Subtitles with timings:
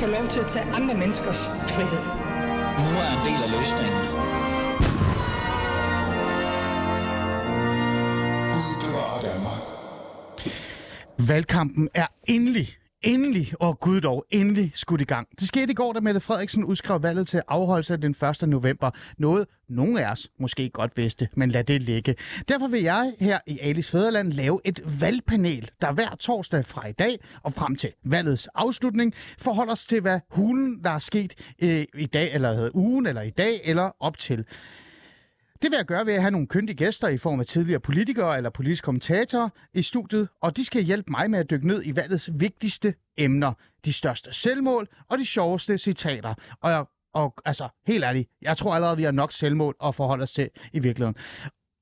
[0.00, 2.04] få lov til at tage andre menneskers frihed.
[2.82, 4.04] Nu er en del af løsningen.
[11.28, 15.28] Valgkampen er endelig Endelig, og gud dog, endelig skudt i gang.
[15.40, 18.48] Det skete i går, da Mette Frederiksen udskrev valget til afholdelse den 1.
[18.48, 18.90] november.
[19.18, 22.14] Noget nogle af os måske godt vidste, men lad det ligge.
[22.48, 26.92] Derfor vil jeg her i Alice Fæderland lave et valgpanel, der hver torsdag fra i
[26.92, 31.84] dag og frem til valgets afslutning forholder os til, hvad hulen, der er sket øh,
[31.98, 34.44] i dag, eller ugen, eller i dag, eller op til.
[35.62, 38.36] Det vil jeg gøre ved at have nogle kyndige gæster i form af tidligere politikere
[38.36, 41.96] eller politiske kommentatorer i studiet, og de skal hjælpe mig med at dykke ned i
[41.96, 43.52] valgets vigtigste emner.
[43.84, 46.34] De største selvmål og de sjoveste citater.
[46.60, 50.22] Og jeg og altså, helt ærligt, jeg tror allerede, vi har nok selvmål at forholde
[50.22, 51.16] os til i virkeligheden.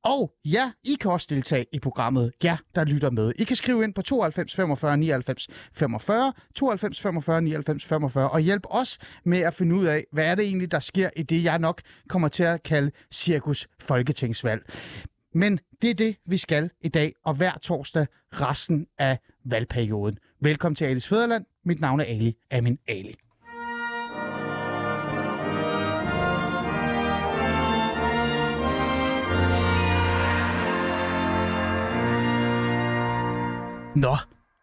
[0.09, 2.33] Og ja, I kan også deltage i programmet.
[2.45, 3.33] Ja, der lytter med.
[3.39, 8.67] I kan skrive ind på 92 45 99 45, 92 45 99 45, og hjælp
[8.71, 11.59] os med at finde ud af, hvad er det egentlig, der sker i det, jeg
[11.59, 14.63] nok kommer til at kalde cirkus folketingsvalg.
[15.35, 20.19] Men det er det, vi skal i dag, og hver torsdag resten af valgperioden.
[20.41, 21.45] Velkommen til Alis Fæderland.
[21.65, 23.28] Mit navn er Ali Amin Ali.
[33.99, 34.15] Nå,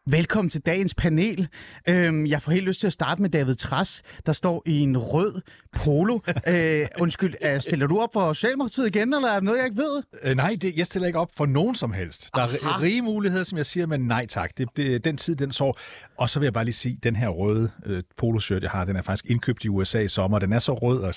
[0.09, 1.48] Velkommen til dagens panel.
[1.89, 4.97] Øhm, jeg får helt lyst til at starte med David Tras, der står i en
[4.97, 5.42] rød
[5.75, 6.20] polo.
[6.47, 9.78] øh, undskyld, uh, stiller du op for Socialdemokratiet igen, eller er det noget, jeg ikke
[9.78, 10.03] ved?
[10.23, 12.30] Øh, nej, det, jeg stiller ikke op for nogen som helst.
[12.36, 12.81] Der er Aha.
[12.81, 14.58] rige muligheder, som jeg siger, men nej tak.
[14.58, 15.73] Det, det, den tid, den så.
[16.17, 18.95] Og så vil jeg bare lige sige, den her røde øh, poloshirt, jeg har, den
[18.95, 20.40] er faktisk indkøbt i USA i sommer.
[20.40, 21.14] Den er så rød og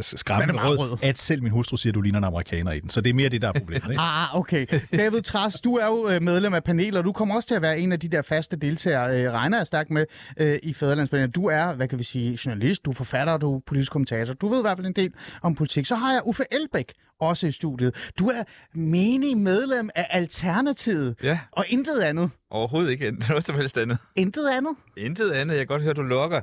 [0.00, 2.90] skræmmende rød, rød, at selv min hustru siger, at du ligner en amerikaner i den.
[2.90, 3.90] Så det er mere det, der er problemet.
[3.90, 4.00] Ikke?
[4.00, 4.66] ah, okay.
[4.92, 7.62] David Tras, du er jo øh, medlem af panelet, og du kommer også til at
[7.62, 10.06] være en af de der faste deltagere, øh, regner jeg stærkt med
[10.40, 11.30] øh, i Fæderlandsbanen.
[11.30, 14.34] Du er, hvad kan vi sige, journalist, du er forfatter, du er politisk kommentator.
[14.34, 15.86] Du ved i hvert fald en del om politik.
[15.86, 18.10] Så har jeg Uffe Elbæk også i studiet.
[18.18, 18.42] Du er
[18.74, 21.40] menig medlem af Alternativet, ja.
[21.52, 22.30] og intet andet.
[22.50, 23.98] Overhovedet ikke noget som helst andet.
[24.16, 24.76] Intet andet?
[24.96, 25.54] Intet andet.
[25.54, 26.40] Jeg kan godt høre, du lukker.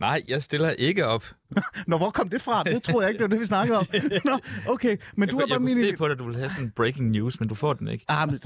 [0.00, 1.24] Nej, jeg stiller ikke op.
[1.86, 2.62] Nå, hvor kom det fra?
[2.62, 3.86] Det troede jeg ikke, det var det, vi snakkede om.
[4.24, 4.96] Nå, okay.
[5.16, 5.84] Men jeg, du er bare jeg min...
[5.84, 8.04] Se på dig, du vil have sådan en breaking news, men du får den ikke.
[8.08, 8.40] Ah, men,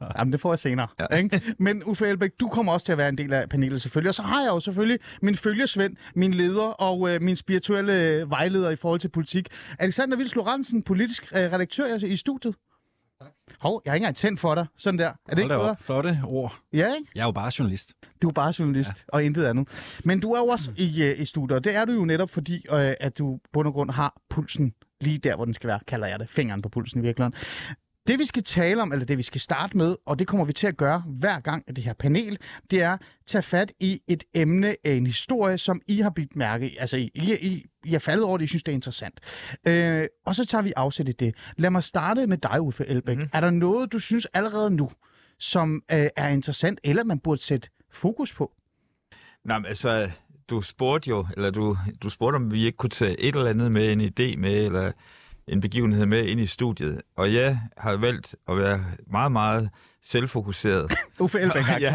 [0.00, 0.88] ah, men det får jeg senere.
[1.00, 1.16] Ja.
[1.16, 1.54] Ikke?
[1.58, 4.08] Men Uffe Elbæk, du kommer også til at være en del af panelet selvfølgelig.
[4.08, 8.70] Og så har jeg jo selvfølgelig min følgesvend, min leder og øh, min spirituelle vejleder
[8.70, 9.48] i forhold til politik.
[9.78, 12.54] Alexander Vils Lorentzen, politisk øh, redaktør i studiet.
[13.60, 14.66] Hov, jeg har ikke engang tændt for dig.
[14.76, 15.06] Sådan der.
[15.08, 15.76] Er det ikke bedre?
[15.80, 16.58] Flotte ord.
[16.72, 17.10] Ja, ikke?
[17.14, 17.92] Jeg er jo bare journalist.
[18.22, 19.16] Du er bare journalist, ja.
[19.16, 19.98] og intet andet.
[20.04, 22.30] Men du er jo også i, uh, i studiet, og det er du jo netop
[22.30, 25.80] fordi, uh, at du på og grund har pulsen lige der, hvor den skal være,
[25.86, 26.30] kalder jeg det.
[26.30, 27.34] Fingeren på pulsen i virkeligheden.
[28.06, 30.52] Det vi skal tale om, eller det vi skal starte med, og det kommer vi
[30.52, 32.38] til at gøre hver gang af det her panel,
[32.70, 36.36] det er at tage fat i et emne af en historie, som I har bidt
[36.36, 39.20] mærke Altså, I, I, I har faldet over det, I synes, det er interessant.
[39.68, 41.34] Øh, og så tager vi afsæt i det.
[41.56, 43.18] Lad mig starte med dig, Uffe Elbæk.
[43.18, 43.28] Mm.
[43.32, 44.90] Er der noget, du synes allerede nu,
[45.38, 48.52] som øh, er interessant, eller man burde sætte fokus på?
[49.44, 50.10] Nej, men altså,
[50.48, 53.72] du spurgte jo, eller du, du spurgte, om vi ikke kunne tage et eller andet
[53.72, 54.92] med, en idé med, eller
[55.48, 57.02] en begivenhed med ind i studiet.
[57.16, 59.70] Og jeg har valgt at være meget, meget
[60.02, 60.94] selvfokuseret.
[61.20, 61.62] Uffe Elbæk.
[61.80, 61.94] ja,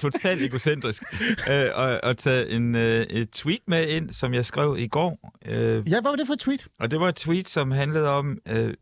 [0.00, 1.02] totalt egocentrisk.
[1.50, 5.30] øh, og, og tage en, øh, et tweet med ind, som jeg skrev i går.
[5.44, 6.68] Øh, ja, hvad var det for et tweet?
[6.80, 8.74] Og det var et tweet, som handlede om, øh,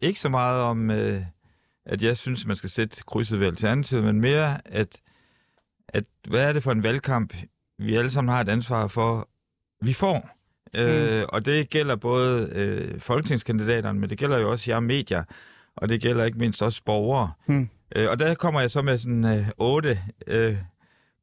[0.00, 1.22] ikke så meget om, øh,
[1.86, 5.00] at jeg synes, man skal sætte krydset ved Alternativet, men mere, at,
[5.88, 7.34] at hvad er det for en valgkamp,
[7.78, 9.28] vi alle sammen har et ansvar for,
[9.80, 10.35] vi får.
[10.76, 11.26] Øh, mm.
[11.28, 15.24] og det gælder både øh, folketingskandidaterne, men det gælder jo også jer medier,
[15.76, 17.32] og det gælder ikke mindst også borgere.
[17.46, 17.68] Mm.
[17.96, 20.56] Øh, og der kommer jeg så med sådan øh, otte øh,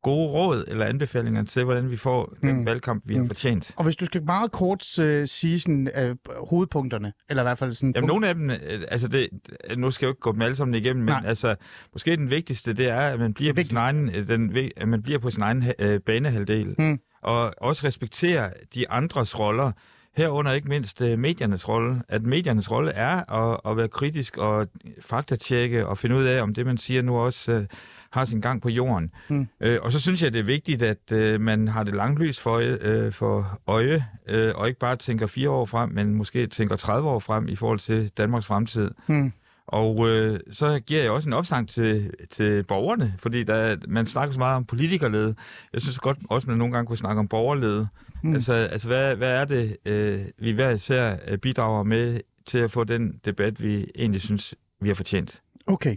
[0.03, 2.49] gode råd eller anbefalinger til, hvordan vi får mm.
[2.49, 3.21] den valgkamp, vi mm.
[3.21, 3.73] har fortjent.
[3.75, 6.15] Og hvis du skal meget kort øh, sige sådan, øh,
[6.49, 7.93] hovedpunkterne, eller i hvert fald sådan...
[7.95, 9.29] Jamen, nogle af dem, øh, altså det,
[9.77, 11.21] nu skal jeg jo ikke gå dem alle sammen igennem, men Nej.
[11.25, 11.55] altså,
[11.93, 15.01] måske den vigtigste, det er, at man bliver, på sin, egen, øh, den, at man
[15.01, 16.75] bliver på sin egen øh, banehalvdel.
[16.77, 19.71] Mm og også respektere de andres roller,
[20.15, 22.01] herunder ikke mindst uh, mediernes rolle.
[22.07, 24.67] At mediernes rolle er at, at være kritisk og
[25.01, 27.63] faktatjekke og finde ud af, om det, man siger nu også uh,
[28.11, 29.11] har sin gang på jorden.
[29.27, 29.47] Mm.
[29.65, 32.39] Uh, og så synes jeg, det er vigtigt, at uh, man har det langt lys
[32.39, 36.75] for, uh, for øje, uh, og ikke bare tænker fire år frem, men måske tænker
[36.75, 38.91] 30 år frem i forhold til Danmarks fremtid.
[39.07, 39.33] Mm.
[39.67, 44.33] Og øh, så giver jeg også en opsang til, til borgerne, fordi der, man snakker
[44.33, 45.33] så meget om politikerled.
[45.73, 47.85] Jeg synes godt også, at man nogle gange kunne snakke om borgerled.
[48.23, 48.33] Mm.
[48.33, 52.71] Altså, altså hvad, hvad er det, øh, vi hver især øh, bidrager med til at
[52.71, 55.41] få den debat, vi egentlig synes, vi har fortjent?
[55.67, 55.95] Okay.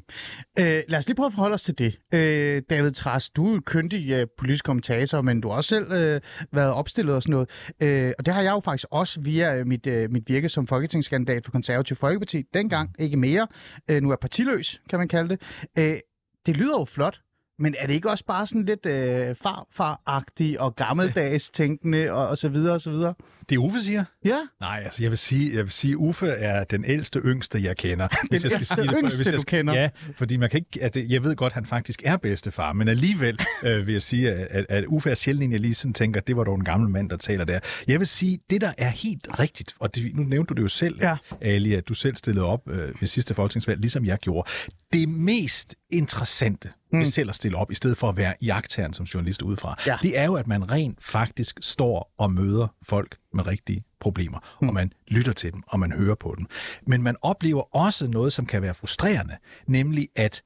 [0.58, 1.98] Øh, lad os lige prøve at forholde os til det.
[2.14, 5.92] Øh, David Tras, du er jo kyndig øh, politisk kommentator, men du har også selv
[5.92, 6.20] øh,
[6.52, 7.50] været opstillet og sådan noget.
[7.82, 10.66] Øh, og det har jeg jo faktisk også via øh, mit, øh, mit virke som
[10.66, 12.42] folketingskandidat for Konservativ Folkeparti.
[12.54, 13.46] Dengang ikke mere.
[13.90, 15.40] Øh, nu er partiløs, kan man kalde det.
[15.78, 15.98] Øh,
[16.46, 17.20] det lyder jo flot.
[17.58, 22.38] Men er det ikke også bare sådan lidt øh, farfar-agtigt og gammeldags tænkende og, og
[22.38, 23.14] så videre og så videre?
[23.48, 24.04] Det Uffe siger?
[24.24, 24.38] Ja.
[24.60, 28.08] Nej, altså jeg vil sige, jeg vil sige Uffe er den ældste yngste, jeg kender.
[28.08, 29.74] den jeg ældste sige det, yngste, jeg, du kender?
[29.74, 33.38] Ja, fordi man kan ikke, altså, jeg ved godt, han faktisk er bedstefar, men alligevel
[33.64, 36.36] øh, vil jeg sige, at, at Uffe er sjældent en, jeg lige sådan tænker, det
[36.36, 37.60] var dog en gammel mand, der taler der.
[37.86, 40.68] Jeg vil sige, det der er helt rigtigt, og det, nu nævnte du det jo
[40.68, 41.16] selv, ja.
[41.40, 44.48] Ali, at du selv stillede op øh, ved sidste folketingsvalg, ligesom jeg gjorde.
[44.92, 46.98] Det mest interessante mm.
[46.98, 49.96] ved selv at stille op, i stedet for at være jagttageren som journalist udefra, ja.
[50.02, 54.68] det er jo, at man rent faktisk står og møder folk med rigtige problemer, mm.
[54.68, 56.46] og man lytter til dem, og man hører på dem.
[56.86, 59.36] Men man oplever også noget, som kan være frustrerende,
[59.66, 60.42] nemlig at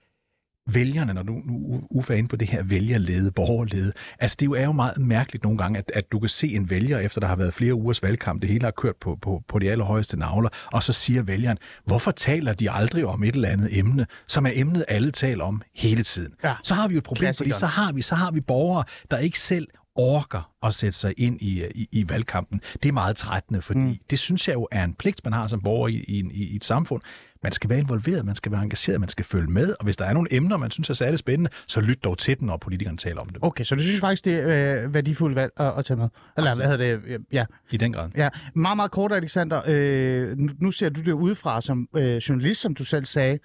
[0.74, 4.64] vælgerne, når du nu Uffe er inde på det her vælgerlede, borgerlede, altså det er
[4.64, 7.36] jo meget mærkeligt nogle gange, at, at du kan se en vælger, efter der har
[7.36, 10.82] været flere ugers valgkamp, det hele har kørt på, på, på de allerhøjeste navler, og
[10.82, 14.84] så siger vælgeren, hvorfor taler de aldrig om et eller andet emne, som er emnet,
[14.88, 16.32] alle taler om hele tiden?
[16.44, 16.54] Ja.
[16.62, 19.18] Så har vi jo et problem, fordi så har, vi, så har vi borgere, der
[19.18, 22.60] ikke selv orker at sætte sig ind i, i, i valgkampen.
[22.82, 23.98] Det er meget trættende, fordi mm.
[24.10, 26.64] det synes jeg jo er en pligt, man har som borger i, i, i et
[26.64, 27.02] samfund,
[27.42, 30.04] man skal være involveret, man skal være engageret, man skal følge med, og hvis der
[30.04, 32.98] er nogle emner, man synes er særlig spændende, så lyt dog til den, når politikerne
[32.98, 33.38] taler om det.
[33.42, 36.08] Okay, så du synes faktisk, det er øh, værdifuldt valg at, at tage med?
[36.36, 37.18] Eller hvad hedder det?
[37.32, 37.44] Ja.
[37.70, 38.08] I den grad.
[38.16, 38.28] Ja.
[38.54, 39.62] Meget, meget kort, Alexander.
[39.66, 43.38] Øh, nu, ser du det udefra som øh, journalist, som du selv sagde.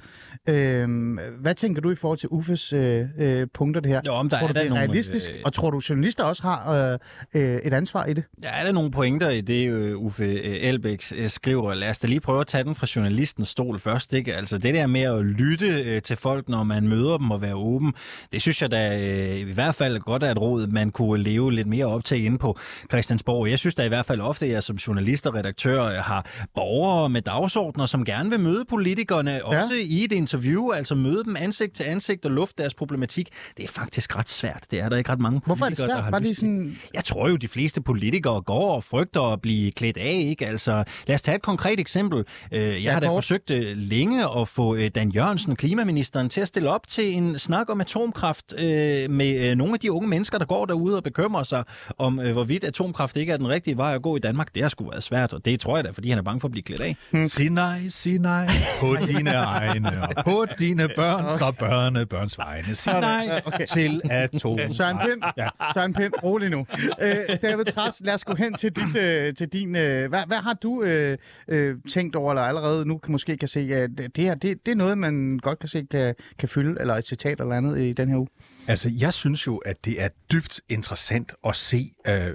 [0.50, 4.02] Øh, hvad tænker du i forhold til Uffes øh, øh, punkter det her?
[4.06, 5.30] Jo, om der tror er du, det er nogle, realistisk?
[5.30, 5.42] Øh...
[5.46, 7.00] Og tror du, journalister også har øh,
[7.34, 8.24] øh, et ansvar i det?
[8.44, 11.74] Der er der nogle pointer i det, øh, Uffe Elbæk skriver.
[11.74, 14.14] Lad os da lige prøve at tage den fra journalistens stol først.
[14.14, 14.36] Ikke?
[14.36, 17.56] Altså, det der med at lytte øh, til folk, når man møder dem og være
[17.56, 17.94] åben,
[18.32, 21.54] det synes jeg da øh, i hvert fald godt er et råd, man kunne leve
[21.54, 22.58] lidt mere op til inde på
[22.92, 23.50] Christiansborg.
[23.50, 27.10] Jeg synes da i hvert fald ofte, at jeg som journalist og redaktør har borgere
[27.10, 29.84] med dagsordner, som gerne vil møde politikerne, også ja.
[29.86, 33.30] i et interview, altså møde dem ansigt til ansigt og lufte deres problematik.
[33.58, 34.64] Det er faktisk ret svært.
[34.72, 36.12] Det er der ikke ret mange Hvorfor er det svært?
[36.12, 36.78] Var det sådan...
[36.94, 40.24] Jeg tror jo, de fleste politikere går og frygter at blive klædt af.
[40.26, 40.48] Ikke?
[40.48, 42.24] Altså, lad os tage et konkret eksempel.
[42.52, 46.48] Øh, jeg ja, har da forsøgt længe at få øh, Dan Jørgensen, klimaministeren, til at
[46.48, 48.66] stille op til en snak om atomkraft øh,
[49.10, 51.64] med øh, nogle af de unge mennesker, der går derude og bekymrer sig
[51.98, 54.56] om, øh, hvorvidt atomkraft ikke er den rigtige vej at gå i Danmark.
[54.56, 56.48] Det har sgu været svært, og det tror jeg da, fordi han er bange for
[56.48, 56.96] at blive klædt af.
[57.12, 57.28] Hmm.
[57.28, 58.48] Sig nej, sig nej
[58.82, 62.76] på dine egne og på dine børns og børnebørns vegne.
[62.76, 63.66] Sig nej okay.
[63.66, 64.60] til atom.
[64.70, 65.48] Søren Pind, ja.
[65.74, 66.66] Søren Pind, rolig nu.
[67.02, 69.76] Øh, David Træs, lad os gå hen til, dit, øh, til din...
[69.76, 71.18] Øh, hvad, hvad har du øh,
[71.48, 74.72] øh, tænkt over, eller allerede nu kan, måske kan se, at det her, det, det
[74.72, 77.94] er noget, man godt kan se kan, kan fylde, eller et citat eller andet i
[77.94, 78.28] den her uge?
[78.68, 82.34] Altså, jeg synes jo, at det er dybt interessant at se øh,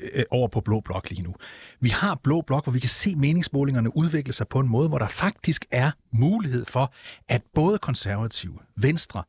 [0.00, 1.34] øh, over på Blå Blok lige nu.
[1.80, 4.98] Vi har Blå Blok, hvor vi kan se meningsmålingerne udvikle sig på en måde, hvor
[4.98, 6.94] der faktisk er mulighed for,
[7.28, 9.22] at både konservative, venstre,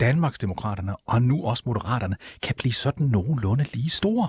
[0.00, 4.28] Danmarksdemokraterne og nu også Moderaterne kan blive sådan nogenlunde lige store.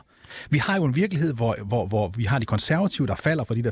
[0.50, 3.56] Vi har jo en virkelighed, hvor, hvor, hvor vi har de konservative, der falder fra
[3.56, 3.72] de der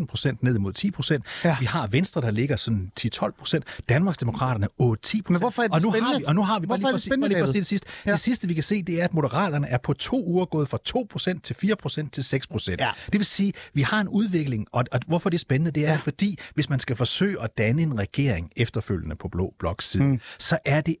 [0.00, 1.24] 15-17 procent ned mod 10 procent.
[1.44, 1.56] Ja.
[1.60, 3.64] Vi har Venstre, der ligger sådan 10-12 procent.
[3.88, 5.30] Danmarksdemokraterne 8-10 procent.
[5.30, 6.12] Men hvorfor er det og nu spændende?
[6.12, 7.66] har vi, og nu har vi bare lige for, spændende, lige for at sige det
[7.66, 7.88] sidste.
[8.06, 8.12] Ja.
[8.12, 10.78] Det sidste, vi kan se, det er, at Moderaterne er på to uger gået fra
[10.84, 12.80] 2 procent til 4 procent til 6 procent.
[12.80, 12.90] Ja.
[13.06, 15.90] Det vil sige, vi har en udvikling, og, og hvorfor det er spændende, det er
[15.90, 15.96] ja.
[15.96, 20.20] fordi, hvis man skal forsøge at danne en regering efterfølgende på Blå Bloks side, mm.
[20.38, 20.96] så er det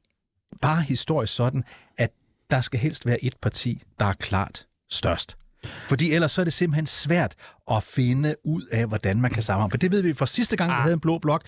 [0.60, 1.64] bare historisk sådan,
[1.98, 2.10] at
[2.50, 5.36] der skal helst være et parti, der er klart størst.
[5.88, 7.34] Fordi ellers så er det simpelthen svært
[7.70, 9.78] at finde ud af, hvordan man kan samarbejde.
[9.78, 10.82] Det ved vi fra sidste gang, vi ah.
[10.82, 11.42] havde en blå blok.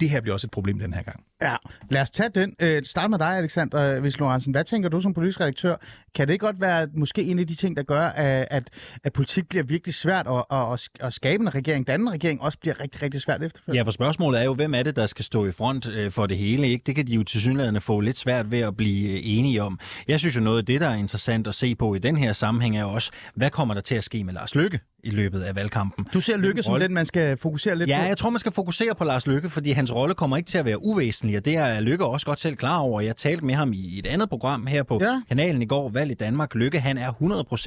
[0.00, 1.24] Det her bliver også et problem den her gang.
[1.42, 1.56] Ja,
[1.90, 2.54] lad os tage den.
[2.60, 4.52] Øh, start med dig, Alexander Vis Lorentzen.
[4.52, 5.76] Hvad tænker du som politisk redaktør?
[6.14, 8.70] Kan det godt være måske en af de ting, der gør, at, at,
[9.04, 12.80] at politik bliver virkelig svært, og, og, og skabe en regering, den regering, også bliver
[12.80, 13.78] rigtig, rigtig svært efterfølgende?
[13.78, 16.26] Ja, for spørgsmålet er jo, hvem er det, der skal stå i front øh, for
[16.26, 16.68] det hele?
[16.68, 16.82] Ikke?
[16.86, 19.78] Det kan de jo til synligheden få lidt svært ved at blive øh, enige om.
[20.08, 22.32] Jeg synes jo noget af det, der er interessant at se på i den her
[22.32, 25.56] sammenhæng, er også, hvad kommer der til at ske med Lars Lykke i løbet af
[25.56, 26.06] valgkampen?
[26.14, 28.02] Du ser Lykke som den, man skal fokusere lidt ja, på?
[28.02, 30.58] Ja, jeg tror, man skal fokusere på Lars Lykke, fordi hans rolle kommer ikke til
[30.58, 33.00] at være uvæsentlig, og det er Lykke også godt selv klar over.
[33.00, 35.22] Jeg talte med ham i et andet program her på ja.
[35.28, 36.54] kanalen i går, Valg i Danmark.
[36.54, 37.12] Lykke, han er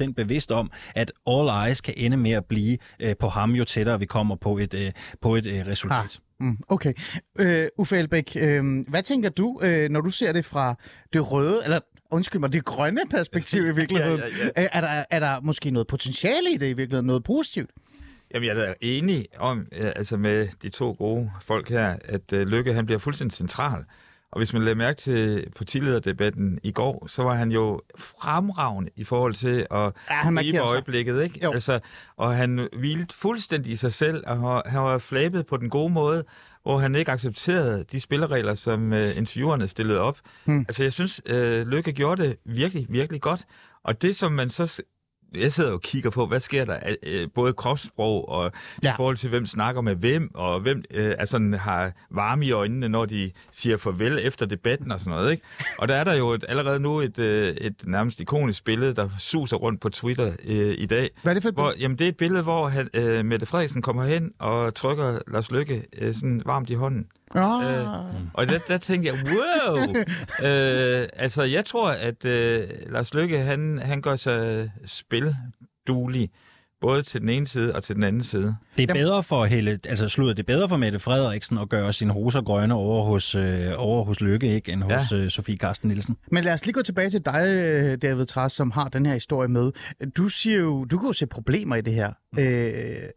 [0.08, 3.64] 100% bevidst om, at all eyes kan ende med at blive øh, på ham, jo
[3.64, 5.98] tættere vi kommer på et, øh, på et øh, resultat.
[5.98, 6.08] Ah.
[6.40, 6.92] Mm, okay.
[7.40, 10.74] Øh, Uffe Elbæk, øh, hvad tænker du, øh, når du ser det fra
[11.12, 11.80] det røde, eller
[12.14, 14.20] undskyld mig, det grønne perspektiv i virkeligheden?
[14.20, 14.68] ja, ja, ja.
[14.72, 17.70] Er, der, er der måske noget potentiale i det i virkeligheden, noget positivt?
[18.34, 22.32] Jamen, jeg er da enig om, øh, altså med de to gode folk her, at
[22.32, 23.84] uh, Lykke han bliver fuldstændig central.
[24.34, 29.04] Og hvis man lader mærke til partilederdebatten i går, så var han jo fremragende i
[29.04, 31.22] forhold til at ja, han i øjeblikket.
[31.22, 31.40] Ikke?
[31.44, 31.52] Jo.
[31.52, 31.80] Altså,
[32.16, 36.24] og han hvilede fuldstændig i sig selv, og han var flabet på den gode måde,
[36.62, 40.18] hvor han ikke accepterede de spilleregler, som uh, interviewerne stillede op.
[40.44, 40.60] Hmm.
[40.68, 43.44] Altså, jeg synes, uh, Lykke gjorde det virkelig, virkelig godt.
[43.84, 44.82] Og det, som man så
[45.36, 48.92] jeg sidder og kigger på, hvad sker der, øh, både kropssprog og ja.
[48.92, 52.88] i forhold til, hvem snakker med hvem, og hvem øh, altså, har varme i øjnene,
[52.88, 55.30] når de siger farvel efter debatten og sådan noget.
[55.30, 55.42] Ikke?
[55.78, 59.08] Og der er der jo et, allerede nu et, øh, et nærmest ikonisk billede, der
[59.18, 61.10] suser rundt på Twitter øh, i dag.
[61.22, 63.46] Hvad er det for et hvor, Jamen, det er et billede, hvor han, øh, Mette
[63.46, 67.06] Frederiksen kommer hen og trykker Lars Lykke øh, sådan varmt i hånden.
[67.34, 67.64] Oh.
[67.64, 67.86] Øh,
[68.32, 69.94] og der, der tænkte jeg, wow!
[70.48, 76.30] øh, altså, jeg tror, at øh, Lars Lykke, han, han gør sig spilduelig
[76.80, 78.56] både til den ene side og til den anden side.
[78.76, 82.12] Det er bedre for Helle, altså slutter det bedre for Mette Frederiksen at gøre sine
[82.12, 85.16] hoser grønne over hos, øh, over hos Lykke, ikke, end hos ja.
[85.16, 86.16] øh, Sofie Karsten Nielsen.
[86.30, 89.14] Men lad os lige gå tilbage til dig, øh, David Træs, som har den her
[89.14, 89.72] historie med.
[90.16, 92.12] Du siger jo, du kan jo se problemer i det her.
[92.32, 92.38] Mm.
[92.38, 93.08] Øh,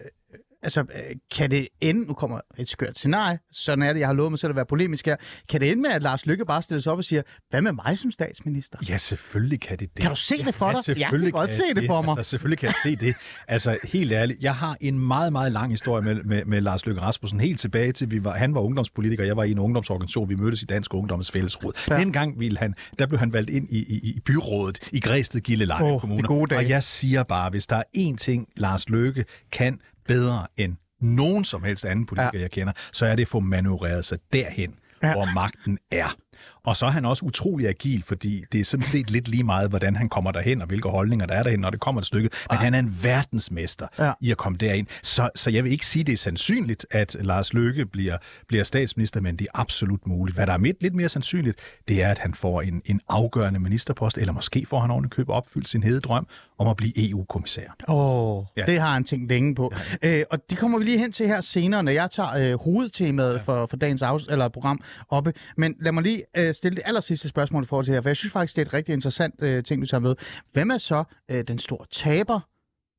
[0.68, 4.14] altså, øh, kan det ende, nu kommer et skørt scenarie, sådan er det, jeg har
[4.14, 5.16] lovet mig selv at være polemisk her,
[5.50, 7.72] kan det ende med, at Lars Lykke bare stiller sig op og siger, hvad med
[7.72, 8.78] mig som statsminister?
[8.90, 10.02] Ja, selvfølgelig kan det det.
[10.02, 11.00] Kan du se det for ja, dig?
[11.00, 12.18] Jeg kan godt se det, det for mig.
[12.18, 13.16] Altså, selvfølgelig kan jeg se det.
[13.48, 17.02] Altså, helt ærligt, jeg har en meget, meget lang historie med, med, med Lars Løkke
[17.02, 20.36] Rasmussen, helt tilbage til, vi var, han var ungdomspolitiker, jeg var i en ungdomsorganisation, vi
[20.36, 21.74] mødtes i Dansk Ungdoms Fællesråd.
[21.90, 21.98] Ja.
[21.98, 25.94] Dengang ville han, der blev han valgt ind i, i, i byrådet i Græsted Gilleleje
[25.94, 26.58] oh, Kommune.
[26.58, 31.44] Og jeg siger bare, hvis der er én ting, Lars Løkke kan bedre end nogen
[31.44, 32.42] som helst anden politiker, ja.
[32.42, 35.14] jeg kender, så er det at få manøvreret sig derhen, ja.
[35.14, 36.16] hvor magten er.
[36.64, 39.70] Og så er han også utrolig agil, fordi det er sådan set lidt lige meget,
[39.70, 42.30] hvordan han kommer derhen, og hvilke holdninger der er derhen, når det kommer et stykke.
[42.50, 42.64] Men ja.
[42.64, 44.12] han er en verdensmester ja.
[44.22, 44.88] i at komme derind.
[45.04, 48.18] Så, så jeg vil ikke sige, det er sandsynligt, at Lars Løkke bliver,
[48.48, 50.38] bliver statsminister, men det er absolut muligt.
[50.38, 53.60] Hvad der er lidt, lidt mere sandsynligt, det er, at han får en, en afgørende
[53.60, 56.28] ministerpost, eller måske får han oven køb opfyldt sin hededrøm
[56.58, 57.76] om at blive EU-kommissær.
[57.88, 58.66] Åh, oh, ja.
[58.66, 59.74] det har han tænkt længe på.
[60.04, 60.20] Ja.
[60.20, 63.34] Øh, og det kommer vi lige hen til her senere, når jeg tager øh, hovedtemaet
[63.34, 63.40] ja.
[63.40, 65.34] for, for dagens af, eller program oppe.
[65.58, 68.02] Men lad mig lige øh, stille det aller sidste spørgsmål i forhold til det her,
[68.02, 70.16] for jeg synes faktisk, det er et rigtig interessant øh, ting, du tager med.
[70.54, 72.40] Hvem er så øh, den store taber,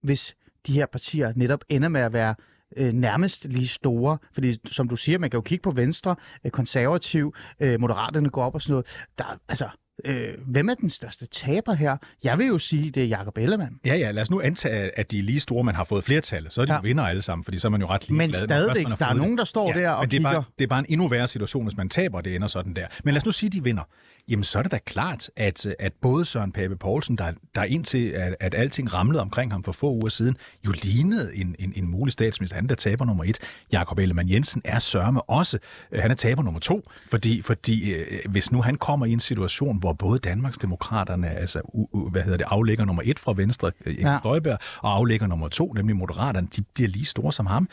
[0.02, 2.34] hvis de her partier netop ender med at være
[2.76, 4.18] øh, nærmest lige store.
[4.32, 8.44] Fordi som du siger, man kan jo kigge på Venstre, øh, konservativ, øh, Moderaterne går
[8.44, 8.86] op og sådan noget.
[9.18, 9.68] Der, altså,
[10.04, 11.96] Øh, hvem er den største taber her?
[12.24, 13.80] Jeg vil jo sige, det er Jacob Ellemann.
[13.86, 16.52] Ja, ja, lad os nu antage, at de er lige store, man har fået flertallet.
[16.52, 16.80] Så er de ja.
[16.80, 19.38] vinder alle sammen, fordi så er man jo ret lige Men stadigvæk, der er nogen,
[19.38, 20.32] der står ja, der og men det er, kigger.
[20.32, 22.86] bare, det er bare en endnu værre situation, hvis man taber, det ender sådan der.
[23.04, 23.82] Men lad os nu sige, de vinder
[24.28, 28.08] jamen så er det da klart, at, at både Søren Pape Poulsen, der, der indtil
[28.08, 31.90] at, at alting ramlede omkring ham for få uger siden, jo lignede en, en, en
[31.90, 32.56] mulig statsminister.
[32.56, 33.38] Han der taber nummer et.
[33.72, 35.58] Jakob Ellemann Jensen er sørme også.
[35.92, 39.20] Øh, han er taber nummer to, fordi, fordi øh, hvis nu han kommer i en
[39.20, 43.70] situation, hvor både Danmarksdemokraterne, altså u, u, hvad hedder det, aflægger nummer et fra Venstre,
[43.86, 44.18] øh, Inger ja.
[44.18, 47.68] Støjberg, og aflægger nummer to, nemlig Moderaterne, de bliver lige store som ham,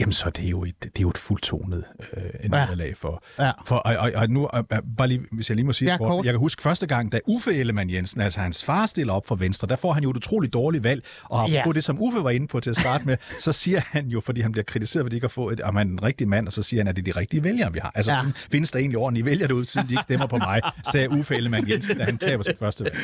[0.00, 1.84] Jamen, så det er jo et, det er jo et fuldtonet
[2.16, 2.94] øh, nederlag ja.
[2.96, 3.24] for...
[3.38, 3.50] Ja.
[3.66, 4.66] for og, og, og nu, og,
[4.96, 7.20] bare lige, hvis jeg lige må sige, ja, kort, jeg kan huske første gang, da
[7.26, 10.16] Uffe Ellemann Jensen, altså hans far, stiller op for Venstre, der får han jo et
[10.16, 11.64] utroligt dårligt valg, og ja.
[11.64, 14.20] på det, som Uffe var inde på til at starte med, så siger han jo,
[14.20, 16.46] fordi han bliver kritiseret, fordi de ikke har fået, om han er en rigtig mand,
[16.46, 17.92] og så siger han, at det er de rigtige vælgere, vi har.
[17.94, 18.22] Altså, ja.
[18.52, 20.60] findes der egentlig ordentlige vælgere derude, siden de ikke stemmer på mig,
[20.92, 22.96] sagde Uffe Ellemann Jensen, da han taber sit første valg.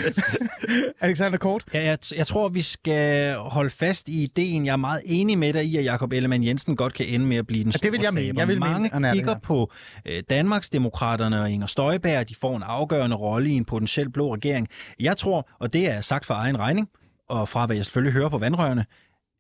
[1.01, 1.65] Alexander Kort?
[1.75, 4.67] Ja, jeg, jeg tror, vi skal holde fast i ideen.
[4.67, 7.37] Jeg er meget enig med dig i, at Jakob Ellemann Jensen godt kan ende med
[7.37, 8.39] at blive den store det vil jeg mene.
[8.39, 9.73] Jeg vil Mange mene, kigger på
[10.07, 14.69] øh, Danmarksdemokraterne og Inger Støjberg, de får en afgørende rolle i en potentiel blå regering.
[15.01, 16.89] Jeg tror, og det er sagt for egen regning,
[17.29, 18.85] og fra hvad jeg selvfølgelig hører på vandrørene,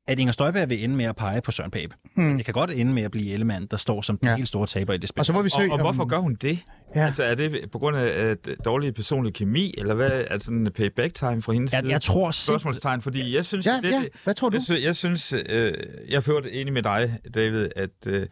[0.09, 1.95] at Inger Støjberg vil ende med at pege på Søren Pape.
[2.15, 2.37] Hmm.
[2.37, 4.37] det kan godt ende med at blive Ellemann, der står som den ja.
[4.37, 5.21] helt store taber i det spil.
[5.21, 6.59] Og, så må vi søge, og, og hvorfor gør hun det?
[6.95, 7.07] Ja.
[7.07, 10.73] Altså, er det på grund af uh, dårlig personlig kemi, eller hvad er sådan en
[10.73, 11.93] payback time fra hendes ja, side?
[11.93, 13.67] Jeg tror Spørgsmålstegn, fordi jeg synes...
[13.67, 14.03] Ja, det, ja.
[14.25, 14.61] Hvad tror du?
[14.69, 15.75] Jeg, jeg synes, øh,
[16.09, 18.27] jeg er ført enig med dig, David, at, øh,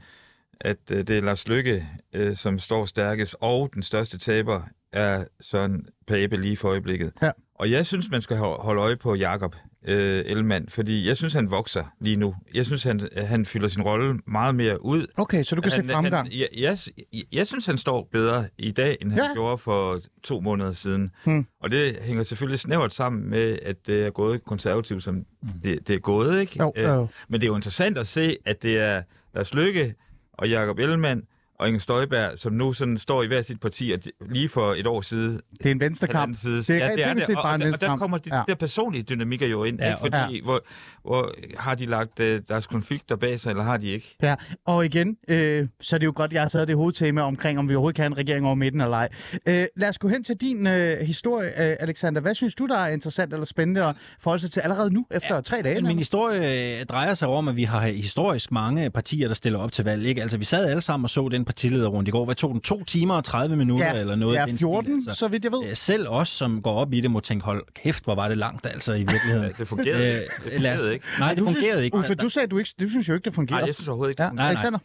[0.61, 4.63] at øh, det er Lars Lykke, øh, som står stærkest, og den største taber
[4.93, 7.13] er Søren Pape lige for øjeblikket.
[7.23, 7.31] Ja.
[7.55, 11.51] Og jeg synes, man skal holde øje på Jakob øh, Ellemann, fordi jeg synes, han
[11.51, 12.35] vokser lige nu.
[12.55, 15.07] Jeg synes, han, han fylder sin rolle meget mere ud.
[15.17, 16.29] Okay, så du kan han, se fremgang?
[16.29, 16.79] Han, jeg,
[17.13, 19.35] jeg, jeg synes, han står bedre i dag, end han ja.
[19.35, 21.11] gjorde for to måneder siden.
[21.25, 21.47] Hmm.
[21.61, 25.53] Og det hænger selvfølgelig snævert sammen med, at det er gået konservativt, som hmm.
[25.63, 26.41] det, det er gået.
[26.41, 26.57] Ikke?
[26.59, 27.07] Jo, jo.
[27.29, 29.03] Men det er jo interessant at se, at det er
[29.35, 29.95] Lars Lykke
[30.33, 31.23] og Jakob Ellemann,
[31.65, 33.99] og Inger Støjberg, som nu sådan står i hver sit parti, og
[34.31, 35.41] lige for et år siden...
[35.59, 36.37] Det er en venstrekamp.
[36.37, 37.37] Side, det er, ja, det er det.
[37.37, 38.43] Og, og, og, og der kommer de ja.
[38.49, 39.99] der personlige dynamikker jo ind, ja, ikke?
[40.01, 40.43] Fordi, ja.
[40.43, 40.65] hvor,
[41.05, 44.17] hvor har de lagt øh, deres konflikter bag sig, eller har de ikke?
[44.23, 44.35] Ja,
[44.67, 47.69] og igen, øh, så er det jo godt, jeg har taget det hovedtema omkring, om
[47.69, 49.09] vi overhovedet kan en regering over midten eller ej.
[49.49, 52.21] Øh, lad os gå hen til din øh, historie, øh, Alexander.
[52.21, 55.35] Hvad synes du, der er interessant eller spændende at forholde sig til allerede nu, efter
[55.35, 55.81] ja, tre dage?
[55.83, 59.73] Min historie øh, drejer sig om, at vi har historisk mange partier, der stiller op
[59.73, 60.07] til valg.
[60.07, 60.23] Ikke?
[60.23, 62.25] Altså, vi sad alle sammen og så den partilederrunde i går.
[62.25, 62.61] Hvad tog den?
[62.61, 64.35] To timer og 30 minutter ja, eller noget?
[64.35, 65.19] Ja, 14, stil, altså.
[65.19, 65.65] så vidt jeg ved.
[65.69, 68.39] Øh, selv os, som går op i det, må tænke, hold kæft, hvor var det
[68.39, 69.53] langt altså i virkeligheden.
[69.59, 71.07] det fungerede, øh, det fungerede ikke.
[71.19, 71.97] Nej, det fungerede synes, ikke.
[71.97, 73.59] Uffe, du sagde, du, ikke, du synes jo ikke, det fungerer.
[73.59, 74.31] Nej, jeg synes overhovedet ikke, det.
[74.39, 74.79] Ja, Alexander?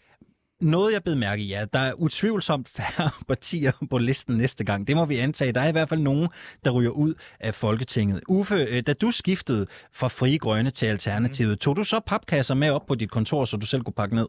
[0.62, 4.88] Noget, jeg bed mærke i, ja, der er utvivlsomt færre partier på listen næste gang.
[4.88, 5.52] Det må vi antage.
[5.52, 6.30] Der er i hvert fald nogen,
[6.66, 8.22] der ryger ud af Folketinget.
[8.28, 12.70] Uffe, øh, da du skiftede fra Frie Grønne til Alternativet, tog du så papkasser med
[12.70, 14.28] op på dit kontor, så du selv kunne pakke ned?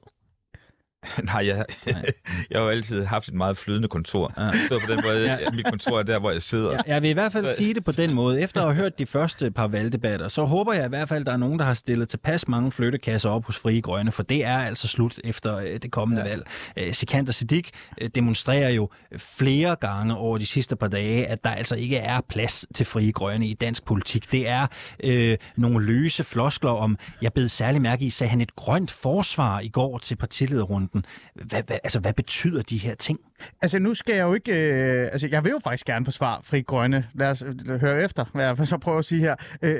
[1.24, 2.04] Nej, jeg, Nej.
[2.50, 4.32] jeg har jo altid haft et meget flydende kontor.
[4.38, 4.52] Ja.
[4.68, 5.50] Så på den måde, ja.
[5.52, 6.72] mit kontor er der, hvor jeg sidder.
[6.72, 8.40] Ja, jeg vil i hvert fald sige det på den måde.
[8.40, 11.26] Efter at have hørt de første par valgdebatter, så håber jeg i hvert fald, at
[11.26, 14.44] der er nogen, der har stillet tilpas mange flyttekasser op hos Frie Grønne, for det
[14.44, 16.28] er altså slut efter øh, det kommende ja.
[16.28, 16.46] valg.
[16.76, 17.68] Øh, Sikander Siddiq
[18.00, 22.20] øh, demonstrerer jo flere gange over de sidste par dage, at der altså ikke er
[22.28, 24.32] plads til Frie Grønne i dansk politik.
[24.32, 24.66] Det er
[25.04, 29.60] øh, nogle løse floskler om, jeg bed særlig mærke i, sagde han et grønt forsvar
[29.60, 31.10] i går til partilederrunden runden.
[31.34, 33.20] Hvad, hvad, altså, hvad betyder de her ting?
[33.62, 34.52] Altså, nu skal jeg jo ikke...
[34.52, 37.06] Øh, altså, jeg vil jo faktisk gerne forsvare Fri Grønne.
[37.14, 39.34] Lad os øh, høre efter, hvad jeg så prøver at sige her.
[39.62, 39.76] Øh,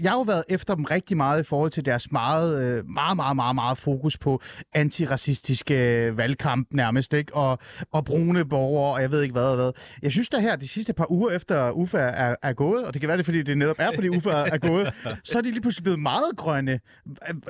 [0.00, 3.16] jeg har jo været efter dem rigtig meget i forhold til deres meget, øh, meget,
[3.16, 4.42] meget, meget, meget fokus på
[4.74, 7.34] antiracistiske øh, valgkamp nærmest, ikke?
[7.34, 7.58] Og,
[7.92, 9.72] og brune borgere, og jeg ved ikke hvad og hvad.
[10.02, 13.00] Jeg synes da her, de sidste par uger efter Uffe er, er gået, og det
[13.00, 15.60] kan være det, fordi det netop er, fordi Uffe er gået, så er de lige
[15.60, 16.80] pludselig blevet meget grønne.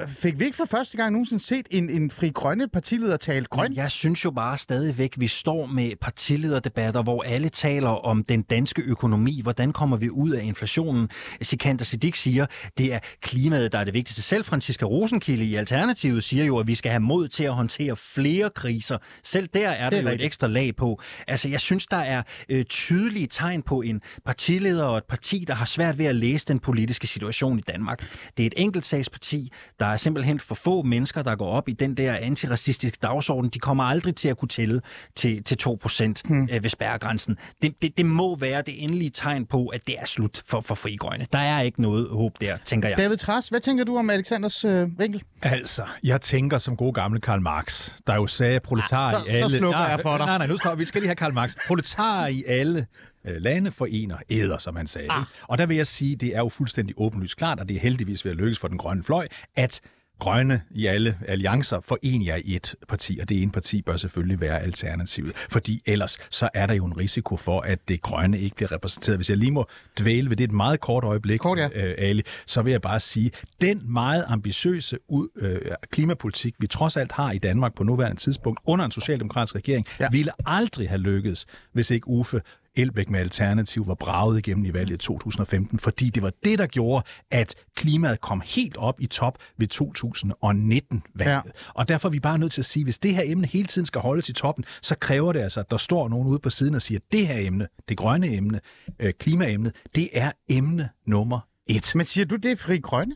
[0.07, 3.73] Fik vi ikke for første gang nogensinde set en, en Fri Grønne partileder tale grøn?
[3.73, 8.43] Jeg synes jo bare stadigvæk, vi står står med partilederdebatter, hvor alle taler om den
[8.43, 9.41] danske økonomi.
[9.43, 11.09] Hvordan kommer vi ud af inflationen?
[11.43, 12.47] Sikander Siddiq siger,
[12.79, 14.23] det er klimaet, der er det vigtigste.
[14.23, 17.97] Selv Franziska Rosenkilde i Alternativet siger jo, at vi skal have mod til at håndtere
[17.97, 18.99] flere kriser.
[19.23, 20.23] Selv der er der er jo rigtigt.
[20.23, 21.01] et ekstra lag på.
[21.29, 25.55] Altså, jeg synes, der er øh, tydelige tegn på en partileder og et parti, der
[25.55, 28.17] har svært ved at læse den politiske situation i Danmark.
[28.37, 29.53] Det er et enkeltsagsparti.
[29.81, 33.51] Der er simpelthen for få mennesker, der går op i den der antiracistiske dagsorden.
[33.51, 34.81] De kommer aldrig til at kunne tælle
[35.15, 36.49] til, til 2 procent hmm.
[36.53, 37.39] øh, ved spærregrænsen.
[37.63, 40.75] Det, det, det må være det endelige tegn på, at det er slut for, for
[40.75, 41.27] Fri Grønne.
[41.33, 42.99] Der er ikke noget håb der, tænker jeg.
[42.99, 45.23] David Tras, hvad tænker du om Alexanders øh, vinkel?
[45.43, 49.29] Altså, jeg tænker som god gamle Karl Marx, der jo sagde proletar ja, så, i
[49.29, 49.51] alle...
[49.51, 50.27] Så slukker nej, jeg for dig.
[50.27, 51.55] Nej, nej, nu står vi skal lige have Karl Marx.
[51.67, 52.87] Proletar i alle
[53.27, 55.09] øh, lande forener æder, som han sagde.
[55.11, 55.25] Ah.
[55.43, 58.25] Og der vil jeg sige, det er jo fuldstændig åbenlyst klart, og det er heldigvis
[58.25, 59.27] ved at lykkes for den grønne fløj,
[59.57, 59.81] at
[60.23, 64.61] grønne i alle alliancer forener i et parti, og det ene parti bør selvfølgelig være
[64.61, 65.33] alternativet.
[65.51, 69.19] Fordi ellers så er der jo en risiko for, at det grønne ikke bliver repræsenteret.
[69.19, 69.67] Hvis jeg lige må
[69.99, 71.69] dvæle ved det et meget kort øjeblik, kort, ja.
[71.75, 73.31] øh, Ali, så vil jeg bare sige,
[73.61, 78.61] den meget ambitiøse ud, øh, klimapolitik, vi trods alt har i Danmark på nuværende tidspunkt,
[78.67, 80.09] under en socialdemokratisk regering, ja.
[80.11, 82.41] ville aldrig have lykkedes, hvis ikke Uffe
[82.77, 87.05] Elbæk med Alternativ var braget igennem i valget 2015, fordi det var det, der gjorde,
[87.31, 91.33] at klimaet kom helt op i top ved 2019-valget.
[91.33, 91.41] Ja.
[91.69, 93.67] Og derfor er vi bare nødt til at sige, at hvis det her emne hele
[93.67, 96.51] tiden skal holdes i toppen, så kræver det altså, at der står nogen ude på
[96.51, 98.61] siden og siger, at det her emne, det grønne emne,
[98.99, 101.93] øh, klimaemnet, det er emne nummer et.
[101.95, 103.15] Men siger du, det er fri grønne?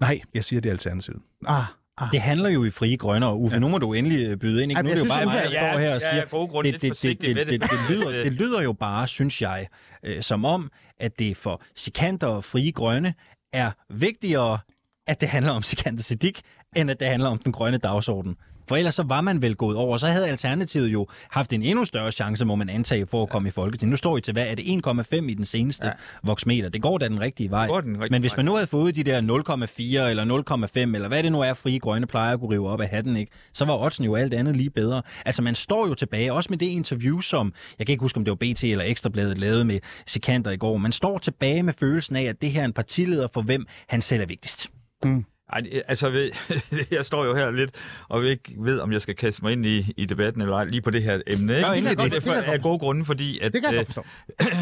[0.00, 1.22] Nej, jeg siger, det er Alternativet.
[1.46, 1.64] Ah,
[2.00, 2.08] Ah.
[2.12, 3.60] Det handler jo i frie grønne, og Uffe, ja.
[3.60, 4.72] nu må du endelig øh, byde ind.
[4.72, 4.78] Ikke?
[4.78, 6.20] Ej, nu er det jo bare mig, der står her og siger, ja,
[6.62, 9.66] det, det, det, det, det, det, det, lyder, det lyder jo bare, synes jeg,
[10.02, 13.14] øh, som om, at det for Sikander og frie grønne
[13.52, 14.58] er vigtigere,
[15.06, 16.40] at det handler om Sikander Siddiq,
[16.76, 18.36] end at det handler om den grønne dagsorden.
[18.68, 19.96] For ellers så var man vel gået over.
[19.96, 23.46] Så havde Alternativet jo haft en endnu større chance, må man antage, for at komme
[23.46, 23.50] ja.
[23.50, 23.90] i Folketinget.
[23.90, 25.92] Nu står I til, hvad er det 1,5 i den seneste ja.
[26.22, 26.68] voksmeter?
[26.68, 27.66] Det går da den rigtige vej.
[27.66, 31.22] Den rigtige Men hvis man nu havde fået de der 0,4 eller 0,5, eller hvad
[31.22, 33.32] det nu er, frie grønne plejer at kunne rive op af hatten, ikke?
[33.52, 35.02] så var oddsen jo alt andet lige bedre.
[35.24, 38.24] Altså man står jo tilbage, også med det interview, som, jeg kan ikke huske, om
[38.24, 42.16] det var BT eller Ekstrabladet lavede med Sikander i går, man står tilbage med følelsen
[42.16, 44.70] af, at det her er en partileder, for hvem han selv er vigtigst.
[45.04, 45.24] Mm.
[45.52, 46.30] Ej, altså,
[46.90, 47.70] jeg står jo her lidt
[48.08, 50.82] og ikke ved, om jeg skal kaste mig ind i, i debatten eller ej, lige
[50.82, 51.56] på det her emne.
[51.56, 51.68] Ikke?
[51.68, 53.86] Ja, det, det, det, det er gode grunde, fordi, at, det kan jeg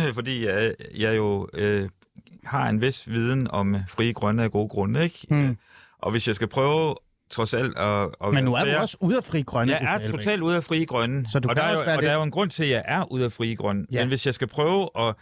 [0.09, 1.89] øh, fordi jeg, jeg jo øh,
[2.45, 5.05] har en vis viden om frie grønne af gode grunde.
[5.05, 5.27] Ikke?
[5.31, 5.59] Hmm.
[5.99, 6.95] Og hvis jeg skal prøve
[7.31, 8.09] trods alt at...
[8.25, 9.73] at Men nu er du også ude af fri grønne.
[9.73, 11.29] Jeg er totalt ude af fri grønne.
[11.29, 12.83] Så du og, der er jo, og der er jo en grund til, at jeg
[12.87, 13.87] er ude af fri grønne.
[13.93, 14.01] Ja.
[14.01, 15.15] Men hvis jeg skal prøve at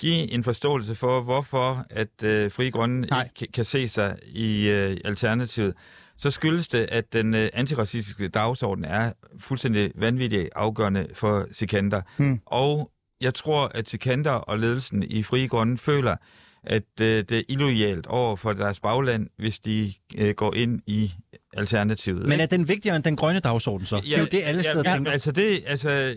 [0.00, 3.08] give en forståelse for, hvorfor at øh, Fri Grønne
[3.40, 5.74] ikke kan se sig i øh, alternativet,
[6.16, 12.02] så skyldes det, at den øh, antiracistiske dagsorden er fuldstændig vanvittig afgørende for Sikander.
[12.16, 12.40] Hmm.
[12.46, 16.16] Og jeg tror, at Sikander og ledelsen i Frie Grønne føler,
[16.64, 21.12] at øh, det er illoyalt over for deres bagland, hvis de øh, går ind i
[21.52, 22.28] alternativet.
[22.28, 23.96] Men er den vigtigere end den grønne dagsorden så?
[23.96, 25.12] Ja, det er jo det, alle steder ja, tænker.
[25.12, 26.14] Altså det, altså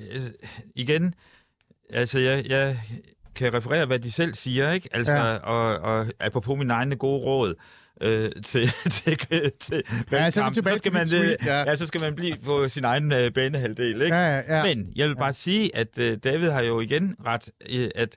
[0.75, 1.13] igen,
[1.89, 2.79] altså jeg, jeg
[3.35, 4.89] kan referere, hvad de selv siger, ikke?
[4.91, 5.35] Altså, ja.
[5.35, 7.55] og, og apropos min egne gode råd,
[8.01, 9.17] øh, til, til,
[9.59, 11.59] til ja, så, så skal man, tweet, ja.
[11.59, 11.75] ja.
[11.75, 14.01] så skal man blive på sin egen øh, banehalvdel.
[14.01, 14.15] Ikke?
[14.15, 14.75] Ja, ja, ja.
[14.75, 15.31] Men jeg vil bare ja.
[15.31, 18.15] sige, at øh, David har jo igen ret, øh, at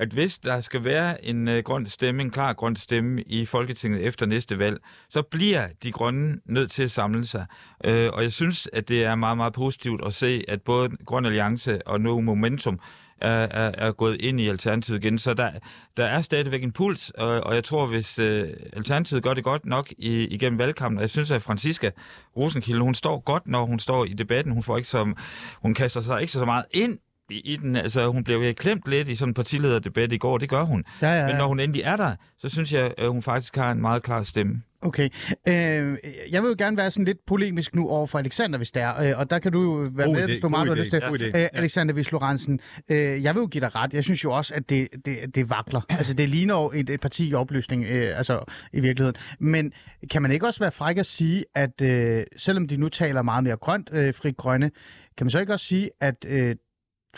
[0.00, 4.00] at hvis der skal være en øh, grøn stemme, en klar grøn stemme i Folketinget
[4.02, 7.46] efter næste valg, så bliver de grønne nødt til at samle sig.
[7.84, 11.26] Øh, og jeg synes, at det er meget, meget positivt at se, at både Grøn
[11.26, 12.80] Alliance og nu Momentum
[13.20, 15.18] er, er, er gået ind i Alternativet igen.
[15.18, 15.50] Så der,
[15.96, 19.66] der er stadigvæk en puls, og, og jeg tror, hvis øh, Alternativet gør det godt
[19.66, 21.90] nok i, igennem valgkampen, og jeg synes, at Franziska
[22.36, 24.52] Rosenkilde, hun står godt, når hun står i debatten.
[24.52, 25.16] Hun, får ikke som,
[25.62, 26.98] hun kaster sig ikke så meget ind
[27.30, 30.48] i, i den, altså hun blev klemt lidt i sådan en partilederdebat i går, det
[30.48, 30.84] gør hun.
[31.02, 31.26] Ja, ja, ja.
[31.26, 34.02] Men når hun endelig er der, så synes jeg, at hun faktisk har en meget
[34.02, 34.62] klar stemme.
[34.82, 35.08] Okay.
[35.48, 35.98] Øh,
[36.32, 39.02] jeg vil jo gerne være sådan lidt polemisk nu over for Alexander, hvis det er.
[39.02, 41.02] Øh, og der kan du jo være med, hvis du meget har lyst til.
[41.34, 41.42] Ja.
[41.42, 43.94] Øh, Alexander Vils Lorentzen, øh, jeg vil jo give dig ret.
[43.94, 45.80] Jeg synes jo også, at det, det, det vakler.
[45.88, 49.16] Altså, det ligner jo et, et parti i opløsning, øh, altså i virkeligheden.
[49.40, 49.72] Men
[50.10, 53.44] kan man ikke også være fræk at sige, at øh, selvom de nu taler meget
[53.44, 54.70] mere grønt, øh, fri grønne,
[55.16, 56.56] kan man så ikke også sige, at øh,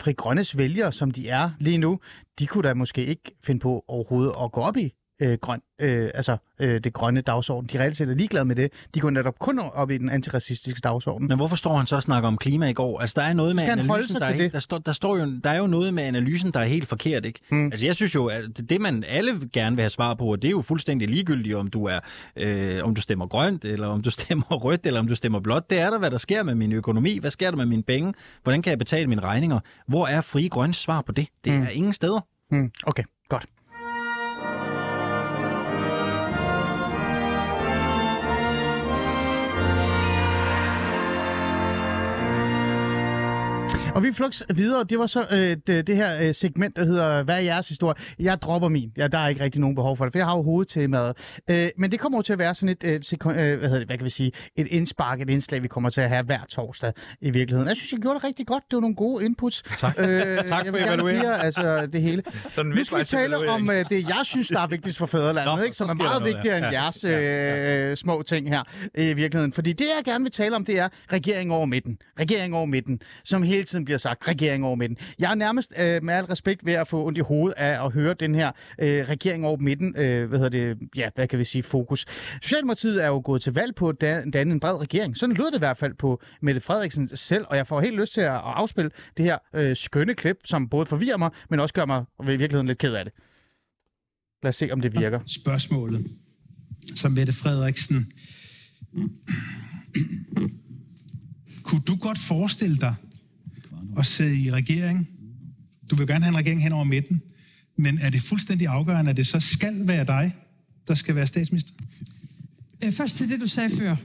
[0.01, 1.99] Fri Grønnes vælgere, som de er lige nu,
[2.39, 6.09] de kunne da måske ikke finde på overhovedet at gå op i øh, grøn, øh,
[6.13, 7.69] altså øh, det grønne dagsorden.
[7.73, 8.71] De reelt set er ligeglade med det.
[8.95, 11.27] De går netop kun op i den antiracistiske dagsorden.
[11.27, 12.99] Men hvorfor står han så og snakker om klima i går?
[12.99, 14.53] Altså der er noget med analysen, der, er, det?
[14.53, 17.25] der, står, der, står jo, der er jo noget med analysen, der er helt forkert,
[17.25, 17.39] ikke?
[17.49, 17.65] Hmm.
[17.65, 20.51] Altså jeg synes jo, at det man alle gerne vil have svar på, det er
[20.51, 21.99] jo fuldstændig ligegyldigt, om du er,
[22.35, 25.69] øh, om du stemmer grønt, eller om du stemmer rødt, eller om du stemmer blåt.
[25.69, 27.17] Det er der, hvad der sker med min økonomi.
[27.19, 28.13] Hvad sker der med mine penge?
[28.43, 29.59] Hvordan kan jeg betale mine regninger?
[29.87, 31.27] Hvor er frie grønne svar på det?
[31.45, 31.63] Det hmm.
[31.63, 32.19] er ingen steder.
[32.49, 32.71] Hmm.
[32.83, 33.03] Okay,
[43.95, 44.83] Og vi flux videre.
[44.83, 47.95] Det var så øh, det, det her øh, segment, der hedder, hvad er jeres historie?
[48.19, 48.91] Jeg dropper min.
[48.97, 51.17] Ja, der er ikke rigtig nogen behov for det, for jeg har jo hovedtemaet.
[51.49, 53.79] Øh, men det kommer jo til at være sådan et, øh, sekund, øh, hvad, hedder
[53.79, 56.39] det, hvad kan vi sige, et indspark, et indslag, vi kommer til at have hver
[56.49, 57.67] torsdag i virkeligheden.
[57.67, 58.63] Jeg synes, jeg gjorde det rigtig godt.
[58.71, 59.63] Det var nogle gode inputs.
[59.77, 60.07] Tak, øh,
[60.53, 61.25] tak for evalueringen.
[61.25, 62.23] Altså, det hele.
[62.49, 65.55] Sådan nu skal vi tale om øh, det, jeg synes, der er vigtigst for fædrelandet,
[65.55, 65.75] Nå, ikke?
[65.75, 66.81] som er meget vigtigere end ja.
[66.81, 67.95] jeres øh, ja, ja.
[67.95, 68.63] små ting her
[68.97, 69.53] i virkeligheden.
[69.53, 71.97] Fordi det, jeg gerne vil tale om, det er regering over midten.
[72.19, 74.97] Regering over midten, som hele tiden tiden bliver sagt regering over midten.
[75.19, 77.91] Jeg er nærmest øh, med al respekt ved at få ondt i hovedet af at
[77.91, 81.43] høre den her øh, regering over midten, øh, hvad hedder det, ja, hvad kan vi
[81.43, 82.05] sige, fokus.
[82.41, 85.17] Socialdemokratiet er jo gået til valg på at danne en bred regering.
[85.17, 88.13] Sådan lød det i hvert fald på Mette Frederiksen selv, og jeg får helt lyst
[88.13, 91.85] til at afspille det her øh, skønne klip, som både forvirrer mig, men også gør
[91.85, 93.13] mig i virkeligheden lidt ked af det.
[94.43, 95.19] Lad os se, om det virker.
[95.27, 96.05] Spørgsmålet,
[96.95, 98.11] som Mette Frederiksen
[101.63, 102.95] kunne du godt forestille dig,
[103.97, 105.09] at sidde i regering.
[105.89, 107.21] Du vil gerne have en regering hen over midten.
[107.77, 110.35] Men er det fuldstændig afgørende, at det så skal være dig,
[110.87, 111.73] der skal være statsminister?
[112.81, 113.95] Øh, først til det, du sagde før.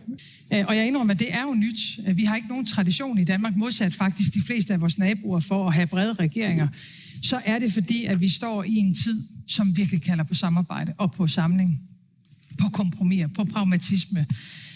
[0.53, 1.81] Øh, og jeg indrømmer, at det er jo nyt.
[2.07, 5.41] Øh, vi har ikke nogen tradition i Danmark, modsat faktisk de fleste af vores naboer,
[5.41, 6.69] for at have brede regeringer.
[7.23, 10.95] Så er det fordi, at vi står i en tid, som virkelig kalder på samarbejde
[10.99, 11.81] og på samling,
[12.61, 14.27] på kompromis, på pragmatisme.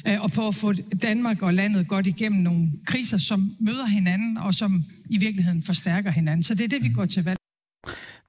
[0.08, 4.36] Øh, og på at få Danmark og landet godt igennem nogle kriser, som møder hinanden,
[4.36, 6.42] og som i virkeligheden forstærker hinanden.
[6.42, 7.38] Så det er det, vi går til valg.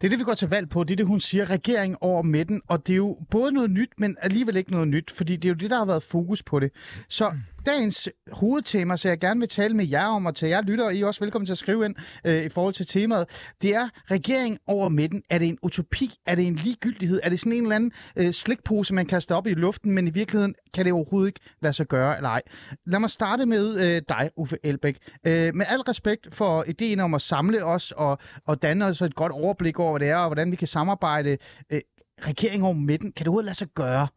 [0.02, 0.84] Det er det, vi går til valg på.
[0.84, 2.62] Det er det, hun siger, regering over midten.
[2.68, 5.50] Og det er jo både noget nyt, men alligevel ikke noget nyt, fordi det er
[5.50, 6.72] jo det, der har været fokus på det.
[7.10, 7.34] Så
[7.66, 10.96] dagens hovedtema, så jeg gerne vil tale med jer om, og til jer lytter, og
[10.96, 11.96] I er også velkommen til at skrive ind
[12.26, 15.24] øh, i forhold til temaet, det er regering over midten.
[15.30, 16.14] Er det en utopi?
[16.26, 17.20] Er det en ligegyldighed?
[17.24, 20.12] Er det sådan en eller anden øh, slikpose, man kaster op i luften, men i
[20.12, 22.42] virkeligheden kan det overhovedet ikke lade sig gøre, eller ej?
[22.86, 24.98] Lad mig starte med øh, dig, Uffe Elbæk.
[25.28, 29.16] Øh, med al respekt for ideen om at samle os og, og danne os et
[29.16, 31.38] godt overblik over, hvad det er, og hvordan vi kan samarbejde
[31.72, 31.82] øh,
[32.28, 33.12] regering over midten.
[33.12, 34.08] Kan det overhovedet lade sig gøre?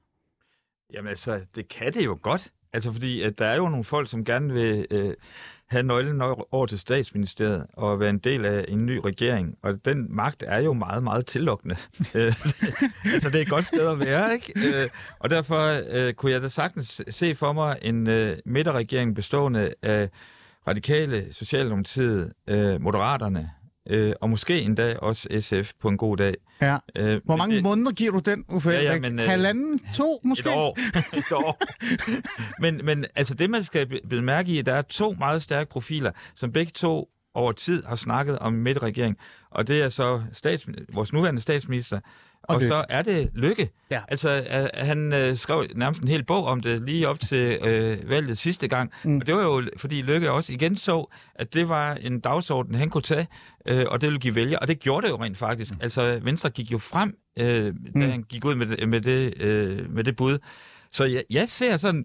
[0.93, 2.53] Jamen altså, det kan det jo godt.
[2.75, 5.15] Altså fordi, at der er jo nogle folk, som gerne vil øh,
[5.67, 9.59] have nøglen over til statsministeriet og være en del af en ny regering.
[9.63, 11.77] Og den magt er jo meget, meget tillokkende.
[12.15, 12.35] Øh,
[13.15, 14.53] altså det er et godt sted at være, ikke?
[14.57, 19.75] Øh, og derfor øh, kunne jeg da sagtens se for mig en øh, midterregering bestående
[19.83, 20.11] af
[20.69, 23.51] radikale, Socialdemokratiet, øh, Moderaterne,
[23.91, 26.35] øh, og måske endda også SF på en god dag.
[26.63, 26.77] Ja.
[26.97, 29.81] Øh, Hvor mange det- måneder giver du den, Uffe Ja, ja, men, øh, Halvanden?
[29.95, 30.49] To, måske?
[30.49, 30.79] Et år.
[31.19, 31.59] Et år.
[32.61, 36.11] men, men altså det, man skal bide mærke i, der er to meget stærke profiler,
[36.35, 39.17] som begge to over tid har snakket om midtregering.
[39.51, 42.01] Og det er så stats, vores nuværende statsminister,
[42.49, 43.71] og, og så er det Lykke.
[43.91, 44.01] Ja.
[44.09, 44.29] Altså,
[44.75, 48.39] øh, han øh, skrev nærmest en hel bog om det lige op til øh, valget
[48.39, 48.91] sidste gang.
[49.05, 49.17] Mm.
[49.17, 52.91] Og det var jo, fordi Lykke også igen så, at det var en dagsorden, han
[52.91, 53.27] kunne tage,
[53.69, 54.59] øh, og det ville give vælger.
[54.59, 55.73] Og det gjorde det jo rent faktisk.
[55.73, 55.79] Mm.
[55.83, 58.01] Altså, Venstre gik jo frem, øh, da Mm.
[58.01, 60.39] han gik ud med det, med det, øh, med det bud.
[60.93, 62.05] Så jeg, jeg ser sådan,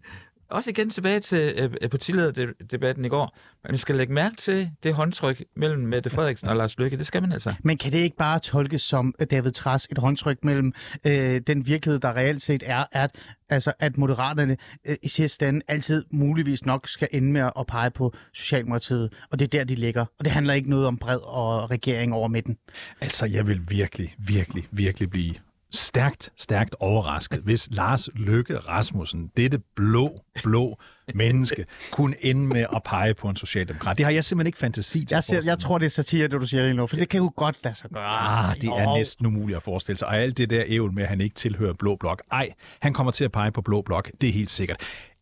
[0.50, 5.44] også igen tilbage til øh, partilederdebatten i går, man skal lægge mærke til det håndtryk
[5.56, 6.98] mellem Mette Frederiksen og Lars Lykke.
[6.98, 7.54] Det skal man altså.
[7.64, 10.74] Men kan det ikke bare tolkes som, øh, David Træs, et håndtryk mellem
[11.08, 13.12] øh, den virkelighed, der reelt set er, at,
[13.50, 14.58] altså, at moderaterne
[14.88, 19.40] øh, i sidste ende altid muligvis nok skal ende med at pege på Socialdemokratiet, og
[19.40, 20.06] det er der, de ligger.
[20.20, 22.58] Og det handler ikke noget om bred og regering over midten.
[23.02, 25.36] Altså, jeg vil virkelig, virkelig, virkelig blive
[25.72, 30.80] stærkt, stærkt overrasket, hvis Lars Løkke Rasmussen, dette blå, blå
[31.16, 33.98] menneske, kunne ende med at pege på en socialdemokrat.
[33.98, 36.42] Det har jeg simpelthen ikke fantasi til Jeg, siger, jeg tror, det er satire, det
[36.42, 38.50] du siger lige nu, for det kan jo godt lade sig gøre.
[38.50, 40.08] Ah, det er næsten umuligt at forestille sig.
[40.08, 42.24] Og alt det der ævl med, at han ikke tilhører Blå Blok.
[42.32, 44.12] Ej, han kommer til at pege på Blå Blok.
[44.22, 44.82] Det er helt sikkert.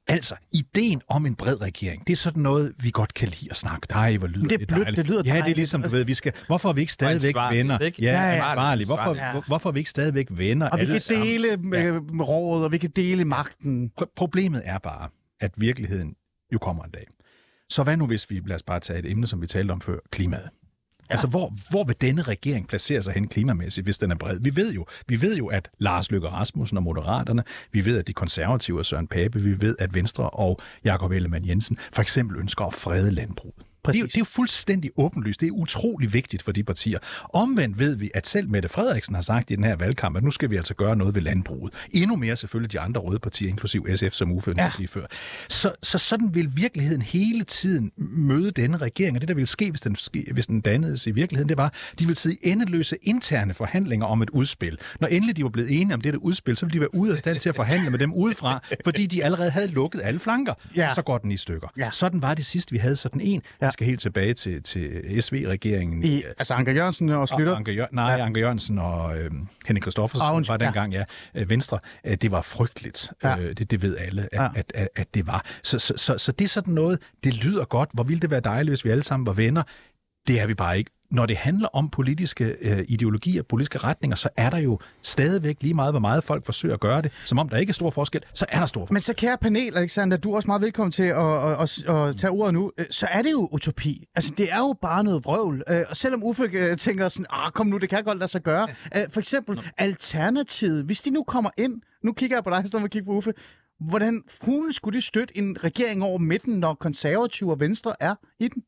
[0.10, 3.58] Altså, ideen om en bred regering, det er sådan noget, vi godt kan lide at
[3.58, 3.88] snakke.
[3.92, 4.98] Nej, hvor lyder Det er blødt, dejligt.
[4.98, 6.34] det lyder Ja, det er ligesom, du ved, vi skal...
[6.48, 7.80] Hvorfor er vi ikke stadigvæk venner?
[7.80, 8.02] ikke?
[8.02, 8.36] Ja, Ja, ja.
[8.36, 8.86] ansvarlige.
[8.86, 9.34] Hvorfor, Ansvarligt.
[9.34, 10.70] hvor- hvorfor er vi ikke stadigvæk venner?
[10.70, 11.28] Og vi alle kan sammen?
[11.28, 13.92] dele med, med rådet, og vi kan dele magten.
[14.02, 16.16] Pr- Problemet er bare, at virkeligheden
[16.54, 17.08] jo kommer en dag.
[17.70, 19.82] Så hvad nu, hvis vi, lad os bare tage et emne, som vi talte om
[19.82, 20.50] før, klimaet.
[21.10, 24.40] Altså, hvor, hvor vil denne regering placere sig hen klimamæssigt, hvis den er bred?
[24.42, 28.08] Vi ved jo, vi ved jo at Lars Løkke Rasmussen og Moderaterne, vi ved, at
[28.08, 32.38] de konservative og Søren Pape, vi ved, at Venstre og Jakob Ellemann Jensen for eksempel
[32.40, 33.67] ønsker at frede landbruget.
[33.92, 34.14] Det er, Præcis.
[34.14, 35.42] det er jo fuldstændig åbenlyst.
[35.42, 37.00] Det er utrolig vigtigt for de partier.
[37.34, 40.32] Omvendt ved vi, at selv Mette Frederiksen har sagt i den her valgkamp, at nu
[40.32, 41.74] skal vi altså gøre noget ved landbruget.
[41.92, 44.72] Endnu mere selvfølgelig de andre røde partier, inklusiv SF, som Uffe ja.
[44.78, 45.06] lige før.
[45.50, 49.70] Så, så sådan vil virkeligheden hele tiden møde denne regering, og det der ville ske,
[49.70, 49.96] hvis den,
[50.32, 54.22] hvis den dannedes i virkeligheden, det var, de ville sidde i endeløse interne forhandlinger om
[54.22, 54.78] et udspil.
[55.00, 57.18] Når endelig de var blevet enige om dette udspil, så ville de være ude af
[57.18, 60.54] stand til at forhandle med dem udefra, fordi de allerede havde lukket alle flanker.
[60.76, 60.90] Ja.
[60.90, 61.68] Og så går den i stykker.
[61.78, 61.92] Ja.
[61.92, 63.42] Sådan var det sidst, vi havde sådan en.
[63.62, 63.70] Ja.
[63.78, 66.04] Skal helt tilbage til, til SV-regeringen.
[66.04, 67.56] I, altså Anker Jørgensen og Slytter.
[67.56, 68.26] Anker Jør- nej, Ja.
[68.26, 69.32] Anker Jørgensen og øh,
[69.68, 71.04] Henning Kristoffersen Ah, ah, var dengang, ja.
[71.36, 71.44] ja.
[71.48, 73.12] Venstre, øh, det var frygteligt.
[73.24, 73.38] Ja.
[73.40, 74.48] Øh, det, det ved alle, at, ja.
[74.56, 75.46] at, at, at det var.
[75.64, 77.90] Så, så, så, så det er sådan noget, det lyder godt.
[77.94, 79.64] Hvor ville det være dejligt, hvis vi alle sammen var venner?
[80.28, 80.92] Det er vi bare ikke.
[81.12, 85.74] Når det handler om politiske øh, ideologier, politiske retninger, så er der jo stadigvæk lige
[85.74, 87.12] meget, hvor meget folk forsøger at gøre det.
[87.26, 88.94] Som om der ikke er stor forskel, så er der stor forskel.
[88.94, 92.18] Men så kære panel, Alexander, du er også meget velkommen til at, at, at, at
[92.18, 92.72] tage ordet nu.
[92.78, 94.06] Øh, Så er det jo utopi.
[94.16, 95.64] Altså, det er jo bare noget vrøvl.
[95.70, 98.44] Øh, Og selvom Uffe øh, tænker sådan, ah, kom nu, det kan godt lade sig
[98.44, 98.68] gøre.
[99.10, 102.82] For eksempel, Alternativet, hvis de nu kommer ind, nu kigger jeg på dig, i stedet
[102.82, 103.34] for at kigge på Uffe,
[103.80, 108.48] hvordan hulen skulle de støtte en regering over midten, når konservative og venstre er i
[108.48, 108.64] den?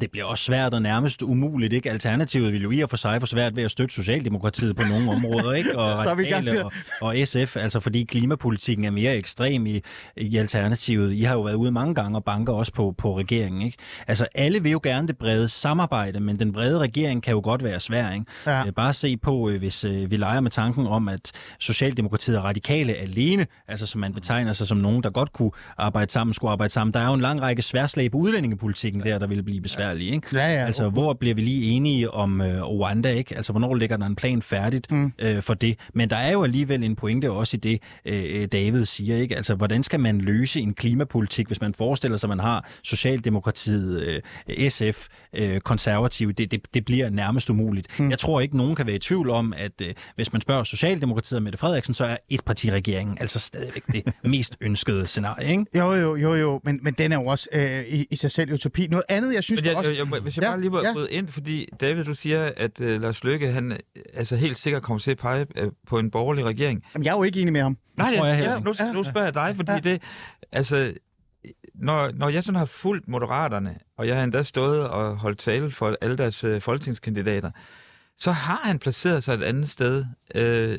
[0.00, 1.90] Det bliver også svært og nærmest umuligt, ikke?
[1.90, 5.10] Alternativet vil jo i og for sig få svært ved at støtte Socialdemokratiet på nogle
[5.10, 5.78] områder, ikke?
[5.78, 9.80] Og Så er vi Radikale og, og SF, altså fordi klimapolitikken er mere ekstrem i,
[10.16, 11.12] i Alternativet.
[11.14, 13.78] I har jo været ude mange gange og banker også på, på regeringen, ikke?
[14.06, 17.64] Altså alle vil jo gerne det brede samarbejde, men den brede regering kan jo godt
[17.64, 18.24] være svær, ikke?
[18.46, 18.66] Ja.
[18.66, 22.44] Øh, Bare se på, øh, hvis øh, vi leger med tanken om, at Socialdemokratiet og
[22.44, 26.50] radikale alene, altså som man betegner sig som nogen, der godt kunne arbejde sammen, skulle
[26.50, 26.94] arbejde sammen.
[26.94, 30.14] Der er jo en lang række sværslag på udlændingepolitikken der, der ville blive besværlige.
[30.14, 30.28] Ikke?
[30.32, 30.66] Ja, ja.
[30.66, 33.12] Altså, hvor bliver vi lige enige om øh, Rwanda?
[33.12, 33.36] Ikke?
[33.36, 35.12] Altså, hvornår ligger der en plan færdigt mm.
[35.18, 35.78] øh, for det?
[35.94, 39.16] Men der er jo alligevel en pointe også i det, øh, David siger.
[39.16, 39.36] Ikke?
[39.36, 44.22] Altså, hvordan skal man løse en klimapolitik, hvis man forestiller sig, at man har Socialdemokratiet,
[44.48, 46.32] øh, SF, øh, konservative?
[46.32, 48.00] Det, det, det bliver nærmest umuligt.
[48.00, 48.10] Mm.
[48.10, 51.36] Jeg tror ikke, nogen kan være i tvivl om, at øh, hvis man spørger Socialdemokratiet
[51.36, 55.50] og Mette Frederiksen, så er etpartiregeringen altså stadigvæk det mest ønskede scenarie.
[55.50, 55.64] Ikke?
[55.74, 58.52] Jo, jo, jo, jo, men, men den er jo også øh, i, i sig selv
[58.52, 58.86] utopi.
[58.86, 59.90] Noget andet, jeg synes Men jeg, også...
[59.90, 60.92] jeg, jeg, hvis jeg Ja, bare lige må ja.
[60.92, 63.78] bryde ind, fordi David, du siger, at uh, Lars Løkke, han øh,
[64.14, 66.84] altså helt sikkert kommer til at pege uh, på en borgerlig regering.
[66.94, 67.76] Jamen, jeg er jo ikke enig med ham.
[67.96, 69.78] Nej, tror jeg heller ja, nu, nu spørger jeg dig, fordi Ja.
[69.78, 70.02] det,
[70.52, 70.94] altså,
[71.74, 75.70] når, når jeg sådan har fulgt Moderaterne, og jeg har endda stået og holdt tale
[75.70, 77.50] for alle deres uh, folketingskandidater,
[78.18, 80.78] så har han placeret sig et andet sted øh,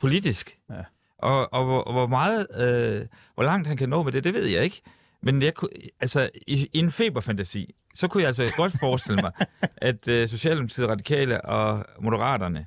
[0.00, 0.58] politisk.
[0.70, 0.74] Ja.
[1.18, 4.46] Og, og, hvor, hvor meget, øh, hvor langt han kan nå med det, det ved
[4.46, 4.82] jeg ikke.
[5.22, 9.32] Men jeg, kunne- altså, i, i en feberfantasi, så kunne jeg altså godt forestille mig,
[9.76, 12.66] at øh, Socialdemokratiet, Radikale og Moderaterne,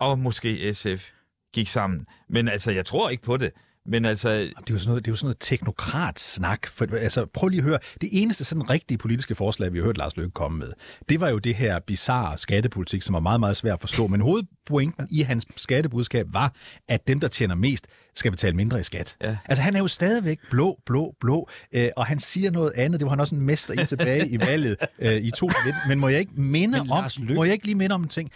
[0.00, 1.10] og måske SF,
[1.54, 2.06] gik sammen.
[2.28, 3.52] Men altså, jeg tror ikke på det.
[3.86, 4.30] Men altså...
[4.30, 6.66] Det er jo sådan noget, det er jo sådan noget teknokrat-snak.
[6.66, 7.78] For, altså, prøv lige at høre.
[8.00, 10.72] Det eneste sådan rigtige politiske forslag, vi har hørt Lars Løkke komme med,
[11.08, 14.06] det var jo det her bizarre skattepolitik, som var meget, meget svært at forstå.
[14.06, 16.54] Men hovedpointen i hans skattebudskab var,
[16.88, 19.16] at dem, der tjener mest, skal betale mindre i skat.
[19.22, 19.36] Ja.
[19.44, 23.00] Altså, han er jo stadigvæk blå, blå, blå, øh, og han siger noget andet.
[23.00, 25.80] Det var han også en mester i tilbage i valget øh, i 2019.
[25.88, 26.86] Men må jeg ikke minde om,
[27.34, 28.30] må jeg ikke lige minde om en ting?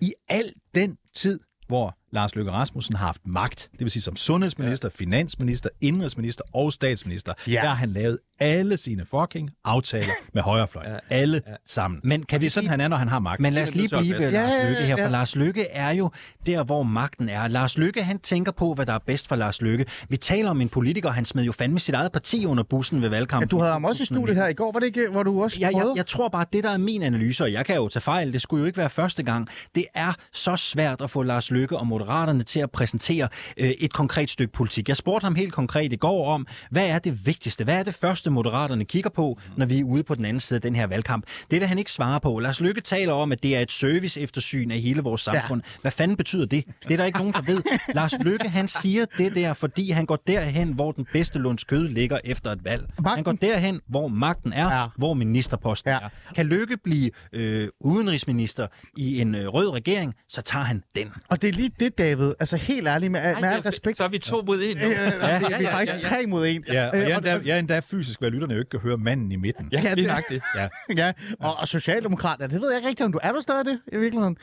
[0.00, 4.16] I al den tid, hvor Lars Løkke Rasmussen har haft magt, det vil sige som
[4.16, 5.04] sundhedsminister, ja.
[5.04, 7.52] finansminister, indrigsminister og statsminister, ja.
[7.52, 10.92] der har han lavet alle sine fucking aftaler med højrefløjen.
[10.92, 11.52] Ja, alle ja.
[11.66, 12.00] sammen.
[12.04, 12.70] Men kan det er sådan, lige...
[12.70, 13.40] han er, når han har magt.
[13.40, 16.10] Men lad os lige blive ved Lars Løkke her, for Lars Løkke er jo
[16.46, 17.48] der, hvor magten er.
[17.48, 19.86] Lars Løkke, han tænker på, hvad der er bedst for Lars Løkke.
[20.08, 23.08] Vi taler om en politiker, han smed jo fandme sit eget parti under bussen ved
[23.08, 23.46] valgkampen.
[23.46, 25.42] Ja, du havde ham også i studiet her i går, var det ikke, hvor du
[25.42, 27.88] også ja, jeg, jeg tror bare, det der er min analyse, og jeg kan jo
[27.88, 31.22] tage fejl, det skulle jo ikke være første gang, det er så svært at få
[31.22, 34.88] Lars Løkke og Moderaterne til at præsentere øh, et konkret stykke politik.
[34.88, 37.64] Jeg spurgte ham helt konkret i går om, hvad er det vigtigste?
[37.64, 40.56] Hvad er det første, Moderaterne kigger på, når vi er ude på den anden side
[40.56, 41.24] af den her valgkamp?
[41.50, 42.38] Det vil han ikke svare på.
[42.38, 45.62] Lars Lykke taler om, at det er et service eftersyn af hele vores samfund.
[45.64, 45.78] Ja.
[45.80, 46.64] Hvad fanden betyder det?
[46.82, 47.62] Det er der ikke nogen, der ved.
[47.94, 51.88] Lars Lykke, han siger det der, fordi han går derhen, hvor den bedste lunds kød
[51.88, 52.82] ligger efter et valg.
[52.98, 53.14] Magten.
[53.14, 54.86] Han går derhen, hvor magten er, ja.
[54.96, 55.98] hvor ministerposten ja.
[55.98, 56.08] er.
[56.34, 61.08] Kan Lykke blive øh, udenrigsminister i en øh, rød regering, så tager han den.
[61.28, 62.34] Og det er lige det, David.
[62.40, 63.96] Altså helt ærligt, med, Ej, med al respekt.
[63.96, 64.76] Så er vi to mod en.
[64.78, 66.64] Ja, ja, ja, ja, vi er faktisk tre mod en.
[66.68, 68.96] Ja, og jeg er endda, jeg er endda fysisk, hvad lytterne jo ikke kan høre
[68.96, 69.68] manden i midten.
[69.72, 70.42] Ja, det er det.
[70.54, 70.68] Ja.
[71.06, 71.12] ja.
[71.40, 73.96] Og, og socialdemokrat, det ved jeg ikke rigtigt, om du er du stadig det i
[73.98, 74.36] virkeligheden?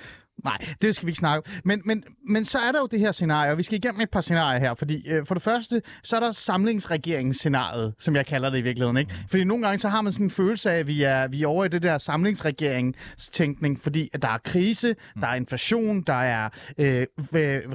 [0.43, 1.61] Nej, det skal vi ikke snakke om.
[1.65, 4.09] Men, men, men så er der jo det her scenarie, og vi skal igennem et
[4.09, 8.49] par scenarier her, fordi øh, for det første, så er der samlingsregeringsscenariet, som jeg kalder
[8.49, 8.97] det i virkeligheden.
[8.97, 9.13] Ikke?
[9.29, 11.47] Fordi nogle gange så har man sådan en følelse af, at vi er, vi er
[11.47, 15.21] over i det der samlingsregeringstænkning, fordi at der er krise, mm.
[15.21, 17.07] der er inflation, der er øh,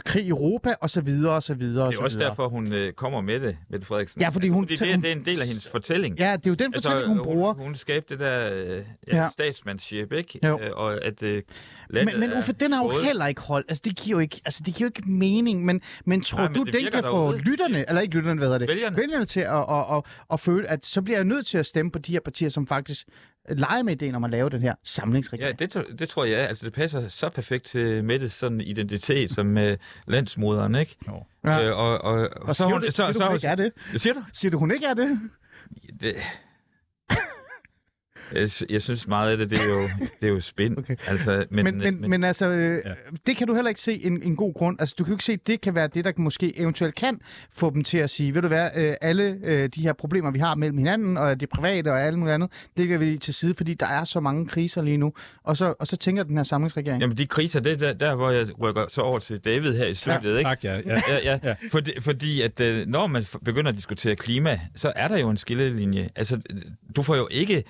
[0.05, 1.89] krig i Europa, og så videre, og så videre.
[1.89, 2.31] Det er også videre.
[2.31, 4.21] derfor, hun øh, kommer med det, Mette Frederiksen.
[4.21, 4.65] Ja, fordi hun...
[4.65, 6.19] Fordi det, det er en del af hendes fortælling.
[6.19, 7.53] Ja, det er jo den altså, fortælling, hun bruger.
[7.53, 9.29] Hun, hun skabte det der øh, ja, ja.
[9.33, 10.39] statsmandship, ikke?
[10.47, 10.61] Jo.
[10.63, 11.43] Øh, og at øh,
[11.91, 13.05] landet men, men Uffe, den har jo både...
[13.05, 13.67] heller ikke holdt.
[13.71, 16.49] Altså, det giver jo ikke, altså, det giver jo ikke mening, men, men tror Nej,
[16.49, 18.69] men du, den kan få lytterne, eller ikke lytterne, hvad hedder det?
[18.69, 18.97] Vælgerne.
[18.97, 21.91] Vælgerne til at, at, at, at, føle, at så bliver jeg nødt til at stemme
[21.91, 23.07] på de her partier, som faktisk
[23.49, 25.61] leger med ideen om at lave den her samlingsregering.
[25.61, 26.39] Ja, det, det tror jeg.
[26.39, 29.73] Altså, det passer så perfekt til Mettes sådan identitet som uh,
[30.09, 30.97] landsmoderen, ikke?
[31.09, 31.25] Jo.
[31.45, 31.65] Ja.
[31.65, 33.73] Øh, og, og, og så, hun, så, siger så, du, hun ikke er det?
[33.97, 34.21] Siger du?
[34.33, 35.21] Siger du, hun ikke er det?
[36.01, 36.15] det
[38.35, 39.83] jeg, jeg synes meget af det, det er jo,
[40.21, 40.79] det er jo spind.
[40.79, 40.97] Okay.
[41.07, 42.93] Altså, men, men, men, men, men altså, øh, ja.
[43.27, 44.81] det kan du heller ikke se en, en god grund.
[44.81, 47.21] Altså, du kan jo ikke se, at det kan være det, der måske eventuelt kan
[47.53, 50.39] få dem til at sige, ved du hvad, øh, alle øh, de her problemer, vi
[50.39, 53.55] har mellem hinanden, og det private og alt muligt andet, det kan vi til side,
[53.55, 55.13] fordi der er så mange kriser lige nu.
[55.45, 57.01] Og så, og så tænker den her samlingsregering.
[57.01, 59.87] Jamen, de kriser, det er der, der, hvor jeg rykker så over til David her
[59.87, 60.39] i studiet, ja.
[60.39, 60.49] ikke?
[60.49, 60.77] Tak, ja.
[60.77, 60.95] ja.
[61.09, 61.39] ja, ja.
[61.43, 61.55] ja.
[61.71, 65.37] Fordi, fordi at øh, når man begynder at diskutere klima, så er der jo en
[65.37, 66.09] skillelinje.
[66.17, 66.41] Altså,
[66.97, 67.65] du får jo ikke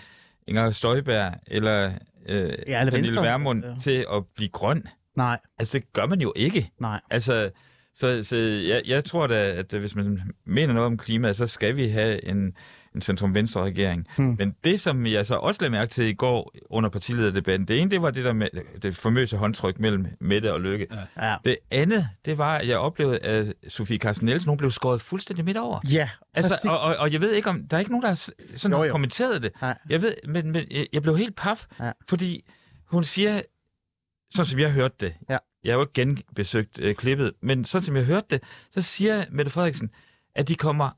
[0.50, 1.92] Inger Støjberg eller
[2.28, 3.74] øh, ja, Pernille Vermund ja.
[3.82, 4.84] til at blive grøn.
[5.16, 5.38] Nej.
[5.58, 6.70] Altså, det gør man jo ikke.
[6.78, 7.00] Nej.
[7.10, 7.50] Altså,
[7.94, 8.36] så, så
[8.68, 12.24] jeg, jeg tror da, at hvis man mener noget om klima, så skal vi have
[12.24, 12.52] en,
[12.94, 14.07] en centrum-venstre-regering.
[14.16, 14.37] Hmm.
[14.38, 17.90] Men det, som jeg så også lagde mærke til i går under partilederdebatten, det ene,
[17.90, 18.48] det var det der med
[18.83, 20.87] det famøse håndtryk mellem Mette og Lykke.
[21.16, 21.37] Ja.
[21.44, 25.44] Det andet, det var, at jeg oplevede, at Sofie Carsten Nielsen, hun blev skåret fuldstændig
[25.44, 25.81] midt over.
[25.92, 28.31] Ja, altså, og, og, og, jeg ved ikke om, der er ikke nogen, der har
[28.57, 28.92] sådan jo, jo.
[28.92, 29.53] kommenteret det.
[29.62, 29.72] Ja.
[29.88, 31.92] Jeg ved, men, men jeg blev helt paf, ja.
[32.09, 32.44] fordi
[32.87, 33.42] hun siger,
[34.35, 35.38] sådan som jeg hørte det, ja.
[35.64, 39.24] jeg har jo ikke genbesøgt øh, klippet, men sådan som jeg hørte det, så siger
[39.31, 39.90] Mette Frederiksen,
[40.35, 40.90] at de kommer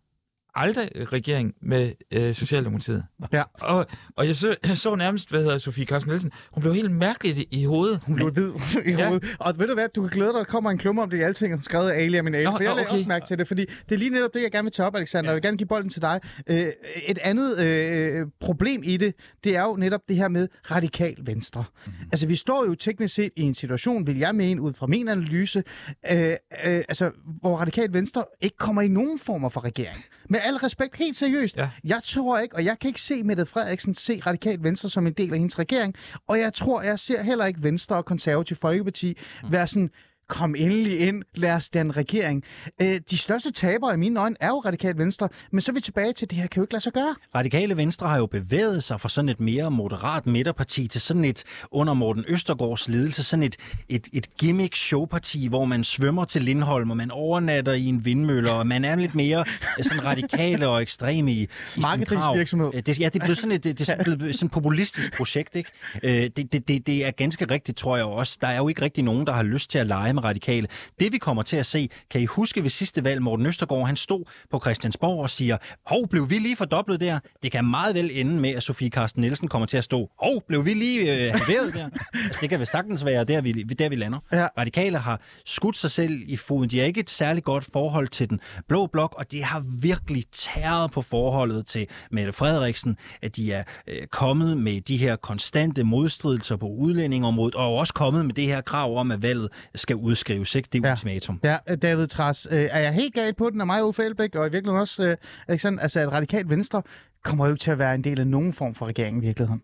[0.54, 3.04] aldrig regering med øh, Socialdemokratiet.
[3.32, 3.42] Ja.
[3.60, 3.86] Og,
[4.16, 7.48] og jeg, så, jeg så nærmest, hvad hedder Sofie Carsten Nielsen, hun blev helt mærkeligt
[7.50, 8.00] i, hovedet.
[8.06, 8.52] Hun blev hvid
[8.86, 9.06] i ja.
[9.06, 9.36] hovedet.
[9.38, 11.20] Og ved du hvad, du kan glæde dig, der kommer en klumme om det i
[11.20, 12.86] alting, skrevet af Ali min for jeg okay.
[12.88, 14.96] også mærke til det, fordi det er lige netop det, jeg gerne vil tage op,
[14.96, 15.30] Alexander.
[15.30, 15.32] Ja.
[15.32, 16.20] Jeg vil gerne give bolden til dig.
[16.46, 16.66] Øh,
[17.06, 21.64] et andet øh, problem i det, det er jo netop det her med radikal venstre.
[21.86, 22.08] Mm-hmm.
[22.12, 25.08] Altså, vi står jo teknisk set i en situation, vil jeg mene, ud fra min
[25.08, 25.64] analyse,
[26.10, 27.10] øh, øh, altså,
[27.40, 30.04] hvor radikal venstre ikke kommer i nogen former for regering.
[30.28, 31.56] Med al respekt, helt seriøst.
[31.56, 31.68] Ja.
[31.84, 35.12] Jeg tror ikke, og jeg kan ikke se Mette Frederiksen se Radikalt Venstre som en
[35.12, 35.94] del af hendes regering,
[36.28, 39.52] og jeg tror, jeg ser heller ikke Venstre og Konservativ Folkeparti mm.
[39.52, 39.90] være sådan,
[40.32, 42.44] kom endelig ind, lad os den regering.
[42.82, 45.80] Øh, de største tabere i mine øjne er jo Radikale Venstre, men så er vi
[45.80, 47.14] tilbage til, det her kan jo ikke lade sig gøre.
[47.34, 51.44] Radikale Venstre har jo bevæget sig fra sådan et mere moderat midterparti til sådan et,
[51.70, 53.56] under Morten Østergaards ledelse, sådan et,
[53.88, 58.66] et, et gimmick-showparti, hvor man svømmer til Lindholm, og man overnatter i en vindmølle, og
[58.66, 59.44] man er lidt mere
[59.82, 61.48] sådan radikale og ekstreme i, i
[61.80, 62.70] Marketingsvirksomhed.
[62.74, 64.52] Øh, det, ja, det er blevet sådan et, det, det er sådan blevet sådan et
[64.52, 65.70] populistisk projekt, ikke?
[66.02, 68.38] Øh, det, det, det, det er ganske rigtigt, tror jeg også.
[68.40, 70.68] Der er jo ikke rigtig nogen, der har lyst til at lege med med radikale.
[71.00, 73.96] Det vi kommer til at se, kan I huske ved sidste valg, Morten Østergaard, han
[73.96, 75.56] stod på Christiansborg og siger,
[75.86, 77.18] hov, blev vi lige fordoblet der?
[77.42, 80.42] Det kan meget vel ende med, at Sofie Carsten Nielsen kommer til at stå, hov,
[80.48, 81.88] blev vi lige øh, halveret der?
[82.24, 84.18] altså, det kan vel sagtens være, der vi, der vi lander.
[84.32, 84.46] Ja.
[84.58, 86.70] Radikale har skudt sig selv i foden.
[86.70, 90.24] De har ikke et særligt godt forhold til den blå blok, og det har virkelig
[90.32, 95.84] tæret på forholdet til Mette Frederiksen, at de er øh, kommet med de her konstante
[95.84, 100.54] modstridelser på udlændingområdet, og også kommet med det her krav om, at valget skal udskrives,
[100.54, 100.68] ikke?
[100.72, 100.90] Det Ja.
[100.92, 101.40] ultimatum.
[101.44, 104.46] Ja, David Træs, øh, er jeg helt galt på den af mig, Uffe Elbæk, og
[104.46, 105.16] i virkeligheden også øh,
[105.48, 106.82] Alexander, altså at radikalt venstre
[107.24, 109.62] kommer jo ikke til at være en del af nogen form for regering i virkeligheden.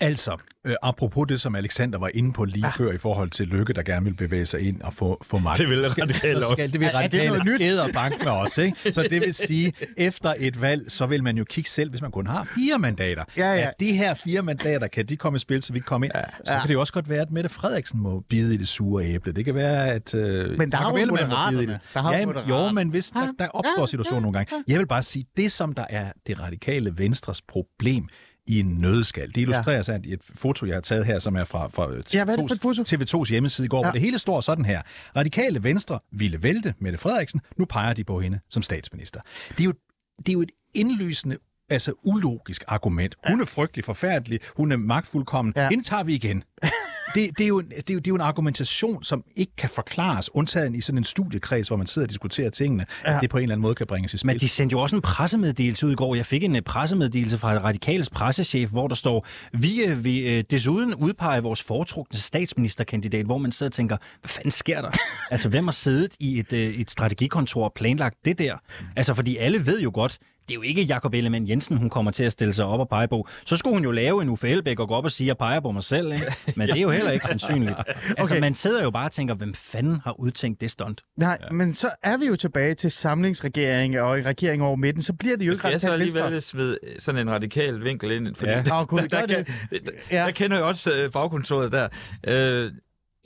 [0.00, 0.36] Altså,
[0.66, 2.84] øh, apropos det, som Alexander var inde på lige ja.
[2.84, 5.58] før i forhold til Lykke, der gerne vil bevæge sig ind og få, få magt.
[5.58, 6.72] Det vil Så skal- Radikale så skal, også.
[6.72, 7.60] Det vil radikale nyt?
[7.62, 8.92] æder bank med os, ikke?
[8.92, 12.10] Så det vil sige, efter et valg, så vil man jo kigge selv, hvis man
[12.10, 13.24] kun har fire mandater.
[13.36, 13.58] Ja, ja.
[13.68, 16.12] At de her fire mandater, kan de komme i spil, så vi kan komme ind?
[16.16, 16.22] Ja.
[16.44, 16.60] Så Ja.
[16.60, 19.32] kan det jo også godt være, at Mette Frederiksen må bide i det sure æble.
[19.32, 20.14] Det kan være, at...
[20.14, 21.72] Øh, Men der har jo Ellemann må bide i Moderaterne.
[21.72, 21.80] det.
[21.94, 22.74] Der har jo ja, jo, Moderaterne.
[22.74, 24.64] men hvis der, der opstår situationer nogle gange.
[24.68, 28.08] Jeg vil bare sige, det som der er det radikale venstres problem,
[28.48, 29.28] i en nødskal.
[29.28, 31.82] Det illustreres af et foto, jeg har taget her, som er fra, fra
[32.14, 32.82] Ja, hvad er det foto?
[32.82, 33.82] TV2's hjemmeside i går, ja.
[33.82, 34.82] Hvor det hele står sådan her.
[35.16, 37.40] Radikale Venstre ville vælte Mette Frederiksen.
[37.56, 39.20] Nu peger de på hende som statsminister.
[39.48, 39.72] Det er jo,
[40.18, 41.36] det er jo et indlysende
[41.70, 43.14] altså ulogisk argument.
[43.28, 45.52] Hun er frygtelig forfærdelig, hun er magtfuldkommen.
[45.56, 45.62] Ja.
[45.62, 45.68] Ja.
[45.68, 46.44] Hende tager vi igen.
[47.14, 49.52] Det, det, er jo, en- det, er jo, det er jo en argumentation, som ikke
[49.56, 53.16] kan forklares, undtagen i sådan en studiekreds, hvor man sidder og diskuterer tingene, ja.
[53.16, 54.26] at det på en eller anden måde kan bringes i spil.
[54.26, 56.14] Men de sendte jo også en pressemeddelelse ud i går.
[56.14, 60.44] Jeg fik en øh, pressemeddelelse fra Radikales pressechef, hvor der står, vi øh, vil øh,
[60.50, 64.90] desuden udpege vores foretrukne statsministerkandidat, hvor man sidder og tænker, hvad fanden sker der?
[65.30, 68.56] altså, hvem har siddet i et, et strategikontor og planlagt det der?
[68.96, 70.18] Altså, fordi alle ved jo godt,
[70.48, 72.88] det er jo ikke Jakob Ellemann Jensen, hun kommer til at stille sig op og
[72.88, 73.28] pege på.
[73.46, 75.60] Så skulle hun jo lave en Uffe Elbæk og gå op og sige, jeg peger
[75.60, 76.12] på mig selv.
[76.12, 76.34] Ikke?
[76.56, 77.74] Men det er jo heller ikke sandsynligt.
[78.18, 78.40] Altså, Okay.
[78.40, 81.02] man sidder jo bare og tænker, hvem fanden har udtænkt det stunt?
[81.16, 81.50] Nej, ja.
[81.52, 85.02] men så er vi jo tilbage til samlingsregering og regering over midten.
[85.02, 86.50] Så bliver det jo ikke Skal jeg så radikalt alligevel venstre.
[86.50, 88.34] smide sådan en radikal vinkel ind?
[88.34, 88.58] Fordi Ja.
[88.80, 89.46] Åh, gud, gør der, det.
[89.46, 90.24] kan, der, Ja.
[90.24, 91.88] Jeg kender jo også øh, bagkontoret der.
[92.26, 92.72] Øh,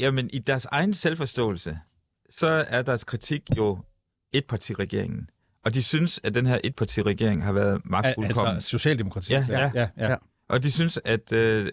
[0.01, 1.79] jamen, i deres egen selvforståelse,
[2.31, 3.79] så er deres kritik jo
[4.35, 5.27] etpartiregeringen.
[5.65, 8.55] Og de synes, at den her etpartiregering har været magtfuldkommen.
[8.55, 9.49] Altså Socialdemokratiet.
[9.49, 9.71] Ja, ja.
[9.75, 10.11] ja, ja.
[10.11, 10.17] Ja.
[10.49, 11.69] Og de synes, at øh,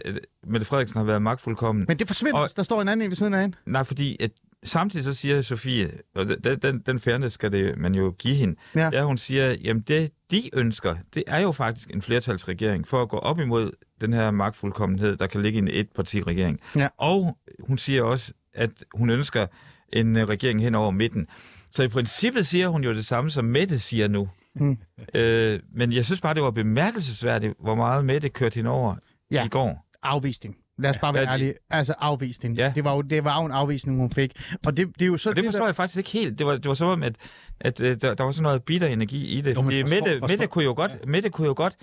[0.48, 1.86] Mette Frederiksen har været magtfuldkommen.
[1.88, 3.58] Men det forsvinder, Og- der står en anden en ved siden af hende.
[3.66, 4.32] Nej, fordi at
[4.64, 8.56] samtidig så siger Sofie, og den, den, den fairness skal det, man jo give hende,
[8.76, 8.90] Ja.
[8.94, 9.04] ja.
[9.04, 13.18] hun siger, jamen det de ønsker, det er jo faktisk en flertalsregering for at gå
[13.18, 13.72] op imod
[14.02, 16.60] den her magtfuldkommenhed, der kan ligge i en etpartiregering.
[16.76, 16.88] Ja.
[16.98, 17.38] Og
[17.68, 19.48] hun siger også, at hun ønsker
[19.94, 21.28] en øh, regering hen over midten.
[21.72, 24.30] Så i princippet siger hun jo det samme, som Mette siger nu.
[24.56, 24.78] Mm.
[25.14, 28.96] Øh, men jeg synes bare, det var bemærkelsesværdigt, hvor meget Mette kørte hende over
[29.32, 29.46] Ja.
[29.46, 29.86] i går.
[30.04, 30.56] Afvisning.
[30.78, 31.54] Lad os bare være Ja, det- ærlige.
[31.70, 32.56] Altså afvisning.
[32.58, 32.72] Ja.
[32.76, 34.32] Det, var jo, det var jo en afvisning, hun fik.
[34.66, 36.40] Og det, det er jo så Og det der- forstår jeg faktisk ikke helt.
[36.40, 37.16] Det var, det var som om, at,
[37.60, 39.56] at, at der, der var sådan noget bitter energi i det.
[39.56, 41.76] Jo, forstår- Mette, forstår- Mette, kunne jo godt, Mette kunne jo godt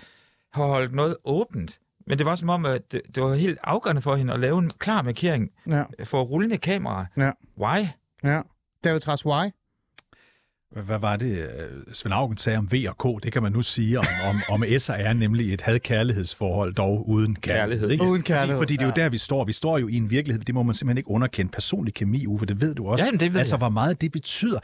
[0.53, 1.79] have holdt noget åbent.
[2.07, 4.57] Men det var som om, at det, det var helt afgørende for hende at lave
[4.59, 7.05] en klar markering Ja, for rullende kamera.
[7.17, 7.31] Ja.
[7.59, 7.85] Why?
[8.23, 8.41] ja.
[8.83, 9.49] David Træs, why?
[10.71, 13.23] Hvad- var det, øh, Svend Augen sagde om V og K?
[13.23, 17.09] Det kan man nu sige om, om, om S og R, nemlig et had-kærlighedsforhold, dog
[17.09, 17.89] uden kærlighed.
[17.89, 18.03] Ikke?
[18.03, 19.45] Uden kærlighed, Fordi, fordi det er jo der, vi står.
[19.45, 21.51] Vi står jo i en virkelighed, det må man simpelthen ikke underkende.
[21.51, 23.05] Personlig kemi, Uffe, det ved du også.
[23.05, 23.57] Ja, det ved altså, jeg.
[23.57, 24.59] hvor meget det betyder.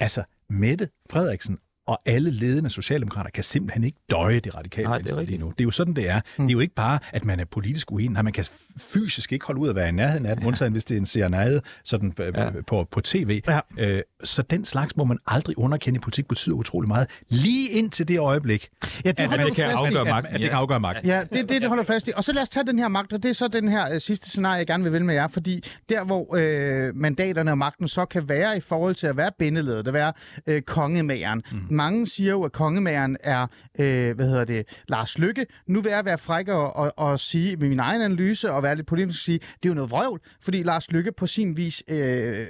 [0.00, 5.04] Altså, Mette Frederiksen og alle ledende socialdemokrater kan simpelthen ikke døje det radikale Nej, det
[5.04, 5.40] venstre lige rigtigt.
[5.40, 5.50] nu.
[5.50, 6.20] Det er jo sådan, det er.
[6.38, 6.44] Mm.
[6.44, 8.10] Det er jo ikke bare, at man er politisk uenig.
[8.12, 8.44] Nej, man kan
[8.78, 11.06] fysisk ikke holde ud at være i nærheden af den, undtagen hvis det er en
[11.06, 12.44] serenade sådan, ja.
[12.44, 12.50] Ja.
[12.66, 13.42] på, på tv.
[13.48, 13.60] Ja.
[13.78, 17.08] Øh, så den slags må man aldrig underkende i politik, betyder utrolig meget.
[17.28, 18.68] Lige indtil det øjeblik,
[19.04, 20.34] Ja, det at, man du kan afgøre At- magten.
[20.34, 20.50] At det ja.
[20.50, 21.06] kan afgøre magten.
[21.06, 22.12] Ja, det er det, det holder fast i.
[22.16, 24.00] Og så lad os tage den her magt, og det er så den her øh,
[24.00, 27.88] sidste scenarie, jeg gerne vil vælge med jer, fordi der, hvor øh, mandaterne og magten
[27.88, 30.12] så kan være i forhold til at være bindeledet, at være
[30.46, 31.42] øh, kongemageren.
[31.52, 31.58] Mm.
[31.72, 33.46] Mange siger jo, at kongemageren er,
[33.78, 35.46] øh, hvad hedder det, Lars Lykke.
[35.66, 38.76] Nu vil jeg være fræk og, og, og sige med min egen analyse og være
[38.76, 42.46] lidt politisk sige, det er jo noget vrøvl, fordi Lars Lykke på sin vis, øh,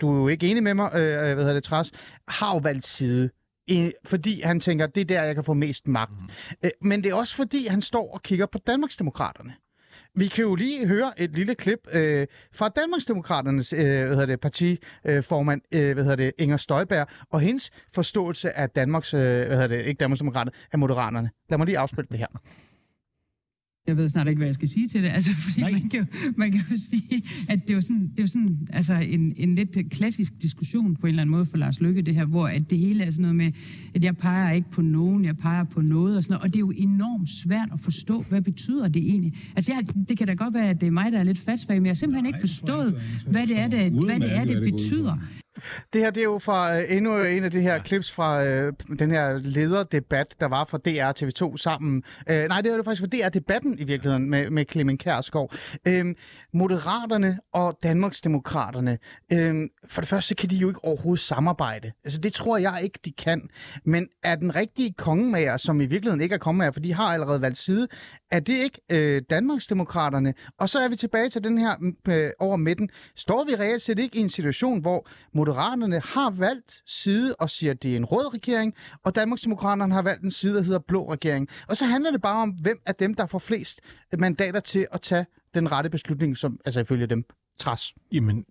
[0.00, 1.92] du er jo ikke enig med mig, øh, hvad hedder det, Træs,
[2.28, 3.30] har jo valgt side
[4.04, 6.12] fordi han tænker, det er der, jeg kan få mest magt.
[6.62, 6.70] Mm.
[6.82, 9.54] Men det er også fordi, han står og kigger på Danmarksdemokraterne.
[10.14, 14.40] Vi kan jo lige høre et lille klip øh, fra Danmarksdemokraternes øh, hvad hedder det,
[14.40, 19.66] partiformand, øh, hvad hedder det, Inger Støjberg, og hendes forståelse af Danmarks, øh, hvad hedder
[19.66, 21.30] det, ikke Danmarksdemokraterne, af Moderaterne.
[21.50, 22.26] Lad mig lige afspille det her.
[23.88, 26.06] Jeg ved snart ikke, hvad jeg skal sige til det, altså, fordi man kan, jo,
[26.36, 29.34] man kan jo sige, at det er jo sådan, det er jo sådan altså en,
[29.36, 32.48] en lidt klassisk diskussion på en eller anden måde for Lars Lykke, det her, hvor
[32.48, 33.52] at det hele er sådan noget med,
[33.94, 36.56] at jeg peger ikke på nogen, jeg peger på noget og sådan noget, og det
[36.56, 39.34] er jo enormt svært at forstå, hvad betyder det egentlig?
[39.56, 41.76] Altså, jeg, det kan da godt være, at det er mig, der er lidt fastsvag,
[41.76, 42.94] men jeg har simpelthen ikke forstået,
[43.30, 45.18] hvad det er, det, hvad det, er, det betyder.
[45.92, 48.72] Det her det er jo fra uh, endnu en af de her klips fra uh,
[48.98, 52.02] den her lederdebat, der var fra DR TV2 sammen.
[52.30, 55.54] Uh, nej, det var det faktisk fra DR-debatten i virkeligheden med, med Clemen Kærsgaard.
[55.88, 55.92] Uh,
[56.54, 58.98] Moderaterne og Danmarksdemokraterne,
[59.32, 59.38] uh,
[59.88, 61.92] for det første kan de jo ikke overhovedet samarbejde.
[62.04, 63.48] Altså det tror jeg ikke, de kan.
[63.84, 67.40] Men er den rigtige kongemager, som i virkeligheden ikke er kongemager, for de har allerede
[67.40, 67.88] valgt side,
[68.30, 70.34] er det ikke uh, Danmarksdemokraterne?
[70.58, 71.74] Og så er vi tilbage til den her
[72.08, 72.88] uh, over midten.
[73.16, 75.08] Står vi reelt set ikke i en situation, hvor
[75.48, 78.74] Moderaterne har valgt side og siger, at det er en rød regering,
[79.04, 81.48] og Danmarksdemokraterne har valgt en side, der hedder blå regering.
[81.68, 83.80] Og så handler det bare om, hvem af dem, der får flest
[84.18, 87.24] mandater til at tage den rette beslutning, som altså ifølge dem
[87.58, 87.94] træs.
[88.12, 88.44] Jamen,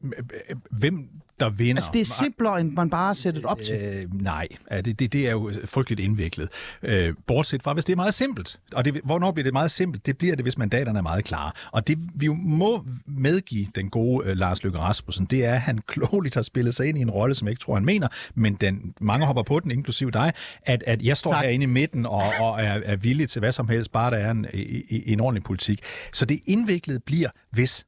[0.71, 1.09] hvem
[1.39, 1.75] der vinder.
[1.75, 3.75] Altså, det er simplere, end man bare har sættet op til.
[3.75, 6.49] Øh, nej, det, det, det er jo frygteligt indviklet.
[6.83, 8.59] Øh, bortset fra, hvis det er meget simpelt.
[8.73, 10.05] Og det, hvornår bliver det meget simpelt?
[10.05, 11.51] Det bliver det, hvis mandaterne er meget klare.
[11.71, 15.61] Og det vi jo må medgive den gode øh, Lars Løkke Rasmussen, det er, at
[15.61, 18.07] han klogeligt har spillet sig ind i en rolle, som jeg ikke tror, han mener,
[18.35, 21.43] men den, mange hopper på den, inklusive dig, at, at jeg står tak.
[21.43, 24.31] herinde i midten og, og er, er villig til hvad som helst, bare der er
[24.31, 25.79] en, en, en ordentlig politik.
[26.13, 27.85] Så det indviklede bliver, hvis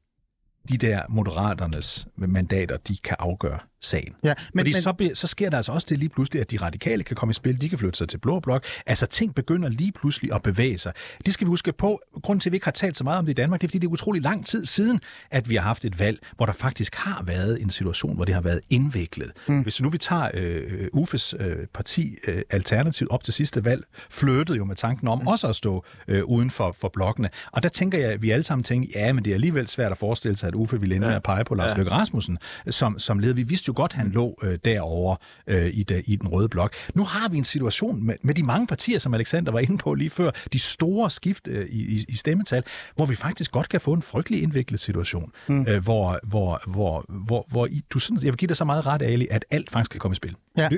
[0.70, 4.14] de der moderaternes mandater, de kan afgøre sagen.
[4.24, 4.82] Ja, men, Fordi men...
[4.82, 7.34] Så, så sker der altså også det lige pludselig, at de radikale kan komme i
[7.34, 8.64] spil, de kan flytte sig til blå blok.
[8.86, 10.92] Altså ting begynder lige pludselig at bevæge sig.
[11.26, 12.00] Det skal vi huske på.
[12.22, 13.68] Grunden til, at vi ikke har talt så meget om det i Danmark, det er,
[13.68, 15.00] fordi det er utrolig lang tid siden,
[15.30, 18.34] at vi har haft et valg, hvor der faktisk har været en situation, hvor det
[18.34, 19.32] har været indviklet.
[19.48, 19.62] Mm.
[19.62, 24.58] Hvis nu vi tager øh, Ufes øh, parti øh, Alternativt op til sidste valg, flyttede
[24.58, 25.26] jo med tanken om mm.
[25.26, 27.30] også at stå øh, uden for, for blokkene.
[27.52, 29.92] Og der tænker jeg, at vi alle sammen tænker, ja, men det er alligevel svært
[29.92, 31.10] at forestille sig, at Uffe ville ende ja.
[31.10, 31.76] med at pege på Lars ja.
[31.76, 33.34] Løkke Rasmussen som, som leder.
[33.34, 35.16] Vi vidste jo godt, han lå øh, derovre
[35.46, 36.74] øh, i, de, i den røde blok.
[36.94, 39.94] Nu har vi en situation med, med de mange partier, som Alexander var inde på
[39.94, 42.62] lige før, de store skift øh, i, i stemmetal,
[42.96, 45.66] hvor vi faktisk godt kan få en frygtelig indviklet situation, mm.
[45.68, 48.86] øh, hvor, hvor, hvor, hvor, hvor I, du synes, jeg vil give dig så meget
[48.86, 50.36] ret, Ali, at alt faktisk kan komme i spil.
[50.56, 50.68] Ja.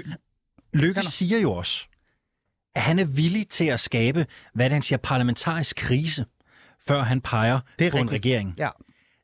[0.74, 1.86] Lykke siger jo også,
[2.74, 6.24] at han er villig til at skabe, hvad han siger, parlamentarisk krise,
[6.86, 8.02] før han peger på rigtigt.
[8.02, 8.54] en regering.
[8.58, 8.68] Ja.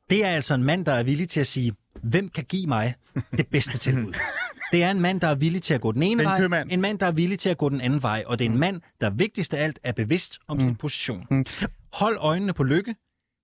[0.09, 2.93] Det er altså en mand, der er villig til at sige, hvem kan give mig
[3.37, 4.13] det bedste tilbud?
[4.71, 6.71] Det er en mand, der er villig til at gå den ene vej, købmand.
[6.71, 8.57] en mand, der er villig til at gå den anden vej, og det er en
[8.57, 10.63] mand, der vigtigst af alt er bevidst om mm.
[10.63, 11.25] sin position.
[11.31, 11.45] Mm.
[11.93, 12.95] Hold øjnene på lykke,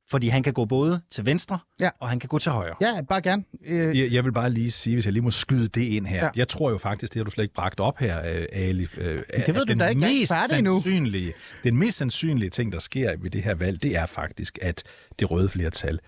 [0.10, 1.90] fordi han kan gå både til venstre, ja.
[2.00, 2.76] og han kan gå til højre.
[2.82, 3.44] Ja, bare gerne.
[3.66, 4.00] Øh...
[4.00, 6.26] Jeg, jeg vil bare lige sige, hvis jeg lige må skyde det ind her.
[6.26, 6.30] Ja.
[6.36, 8.88] Jeg tror jo faktisk, det har du slet ikke bragt op her, øh, Ali.
[8.98, 12.80] Øh, det ved du da ikke, mest jeg er sandsynlige, Den mest sandsynlige ting, der
[12.80, 14.84] sker ved det her valg, det er faktisk, at
[15.20, 16.00] det røde flertal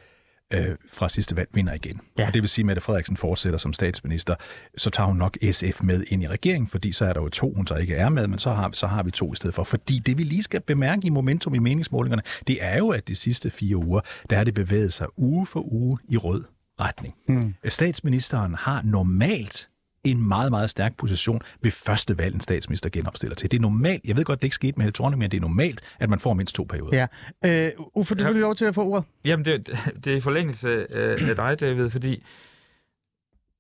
[0.54, 2.02] øh, fra sidste valg vinder igen.
[2.18, 2.28] Ja.
[2.28, 4.36] Og det vil sige, at Mette Frederiksen fortsætter som statsminister,
[4.78, 7.54] så tager hun nok SF med ind i regeringen, fordi så er der jo to,
[7.54, 9.64] hun så ikke er med, men så har, så har vi to i stedet for.
[9.64, 13.16] Fordi det vi lige skal bemærke i momentum i meningsmålingerne, det er jo, at de
[13.16, 16.44] sidste fire uger, der er det bevæget sig uge for uge i rød
[16.80, 17.16] retning.
[17.28, 17.54] Mm.
[17.68, 19.70] Statsministeren har normalt
[20.04, 23.52] en meget, meget stærk position ved første valg, en statsminister genopstiller til.
[23.52, 25.42] Det er normalt, jeg ved godt, det ikke skete med Helle Thorning, men det er
[25.42, 27.08] normalt, at man får mindst to perioder.
[27.44, 27.66] Ja.
[27.66, 28.32] Øh, Uffe, du ja.
[28.32, 29.06] vil lov til at få ordet.
[29.26, 32.24] Jamen, det, det er i forlængelse af dig, David, fordi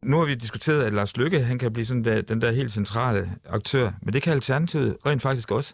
[0.03, 2.71] nu har vi diskuteret, at Lars Lykke han kan blive sådan der, den der helt
[2.71, 5.73] centrale aktør, men det kan Alternativet rent faktisk også.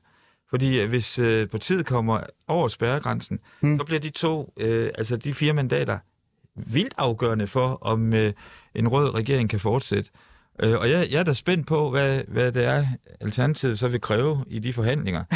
[0.50, 3.80] Fordi øh, hvis øh, partiet kommer over spærregrænsen, hmm.
[3.80, 5.98] så bliver de to, øh, altså de fire mandater,
[6.56, 8.34] vildt afgørende for, om øh,
[8.76, 10.10] en rød regering kan fortsætte.
[10.60, 12.86] Øh, og jeg, jeg er da spændt på, hvad, hvad det er,
[13.22, 15.24] Alternativet så vil kræve i de forhandlinger.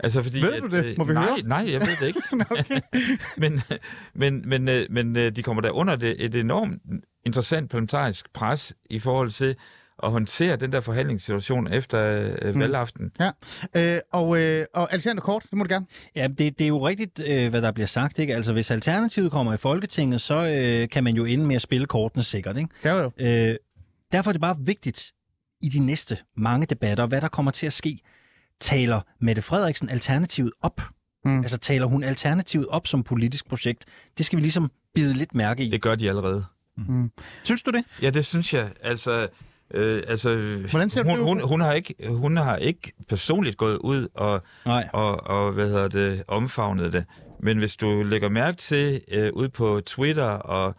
[0.00, 0.98] Altså, fordi, ved du det?
[0.98, 1.42] Må vi nej, høre?
[1.42, 2.20] Nej, jeg ved det ikke.
[3.42, 3.62] men,
[4.14, 6.82] men, men, øh, men øh, de kommer der under det, et enormt
[7.26, 9.56] interessant parlamentarisk pres i forhold til
[10.02, 12.00] at håndtere den der forhandlingssituation efter
[12.42, 12.60] øh, hmm.
[12.60, 13.12] valgaften.
[13.20, 13.30] Ja,
[13.76, 15.86] øh, og, øh, og Alexander Kort, det må du gerne.
[16.16, 18.18] Ja, det, det er jo rigtigt, øh, hvad der bliver sagt.
[18.18, 18.34] Ikke?
[18.34, 21.86] Altså, hvis Alternativet kommer i Folketinget, så øh, kan man jo ende med at spille
[21.86, 22.56] kortene sikkert.
[22.56, 22.68] Ikke?
[22.84, 23.10] Ja, jo.
[23.20, 23.56] Øh,
[24.14, 25.12] Derfor er det bare vigtigt
[25.62, 27.98] i de næste mange debatter, hvad der kommer til at ske.
[28.60, 30.82] Taler Mette Frederiksen Alternativet op?
[31.24, 31.40] Mm.
[31.40, 33.84] Altså taler hun Alternativet op som politisk projekt?
[34.18, 35.70] Det skal vi ligesom bide lidt mærke i.
[35.70, 36.44] Det gør de allerede.
[36.76, 37.10] Mm.
[37.42, 37.84] Synes du det?
[38.02, 38.70] Ja, det synes jeg.
[38.82, 39.28] Altså,
[39.70, 44.08] øh, altså Hvordan ser hun, hun, hun, har ikke, hun har ikke personligt gået ud
[44.14, 44.88] og, Nej.
[44.92, 47.04] og, og hvad hedder det, omfavnet det.
[47.40, 50.74] Men hvis du lægger mærke til øh, ud på Twitter og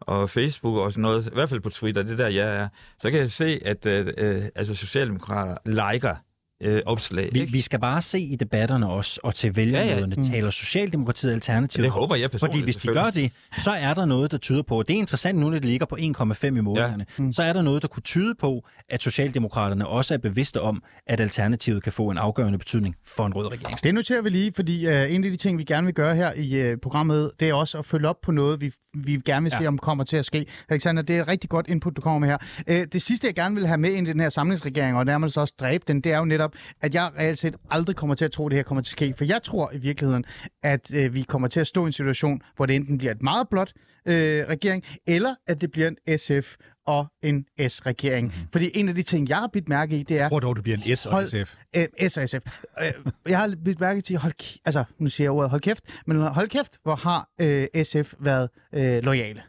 [0.00, 2.68] og Facebook og sådan noget, i hvert fald på Twitter, det der jeg er,
[3.00, 6.14] så kan jeg se, at øh, øh altså Socialdemokrater liker
[6.62, 7.28] øh, opslag.
[7.32, 10.28] Vi, vi skal bare se i debatterne også, og til vælgermøderne, ja, ja.
[10.28, 11.82] taler Socialdemokratiet alternativt.
[11.82, 12.54] Det håber jeg personligt.
[12.54, 15.38] Fordi hvis de gør det, så er der noget, der tyder på, det er interessant
[15.38, 17.22] nu, når det ligger på 1,5 i målingerne, ja.
[17.22, 17.32] mm.
[17.32, 21.20] så er der noget, der kunne tyde på, at Socialdemokraterne også er bevidste om, at
[21.20, 23.82] Alternativet kan få en afgørende betydning for en rød regering.
[23.82, 26.32] Det noterer vi lige, fordi uh, en af de ting, vi gerne vil gøre her
[26.32, 29.52] i uh, programmet, det er også at følge op på noget, vi, vi gerne vil
[29.52, 29.68] se, ja.
[29.68, 30.46] om kommer til at ske.
[30.68, 32.38] Alexander, det er et rigtig godt input, du kommer med her.
[32.70, 35.38] Uh, det sidste, jeg gerne vil have med ind i den her samlingsregering, og nærmest
[35.38, 38.32] også dræbe den, det er jo netop, at jeg reelt set aldrig kommer til at
[38.32, 39.14] tro, at det her kommer til at ske.
[39.16, 40.24] For jeg tror i virkeligheden,
[40.62, 43.22] at uh, vi kommer til at stå i en situation, hvor det enten bliver et
[43.22, 43.72] meget blot
[44.06, 46.56] uh, regering, eller at det bliver en SF
[46.90, 48.26] og en S-regering.
[48.26, 48.48] Mm-hmm.
[48.52, 50.20] Fordi en af de ting, jeg har bidt mærke i, det er...
[50.20, 51.56] Jeg tror dog, det bliver en S og hold, SF.
[51.76, 52.62] Øh, S og SF.
[52.82, 52.92] Øh,
[53.28, 56.48] jeg har bidt mærke til, hold, altså, nu siger jeg ordet hold kæft, men hold
[56.48, 59.42] kæft, hvor har øh, SF været øh, lojale.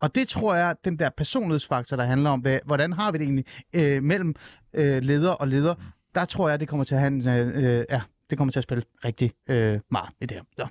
[0.00, 3.24] Og det tror jeg, den der personlighedsfaktor, der handler om, hvad, hvordan har vi det
[3.24, 4.34] egentlig øh, mellem
[4.74, 5.74] øh, leder og leder,
[6.14, 8.64] der tror jeg, det kommer til at have en, øh, ja, det kommer til at
[8.64, 10.44] spille rigtig øh, meget i det her.
[10.56, 10.66] Så.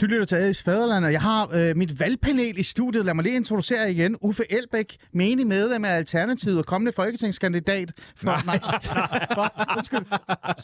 [0.00, 3.04] Du lytter til Adis Faderland, og jeg har øh, mit valgpanel i studiet.
[3.04, 4.16] Lad mig lige introducere jer igen.
[4.20, 7.92] Uffe Elbæk, menig medlem af Alternativet og kommende folketingskandidat.
[8.16, 8.58] For, nej.
[8.58, 9.76] nej.
[9.76, 9.98] Undskyld.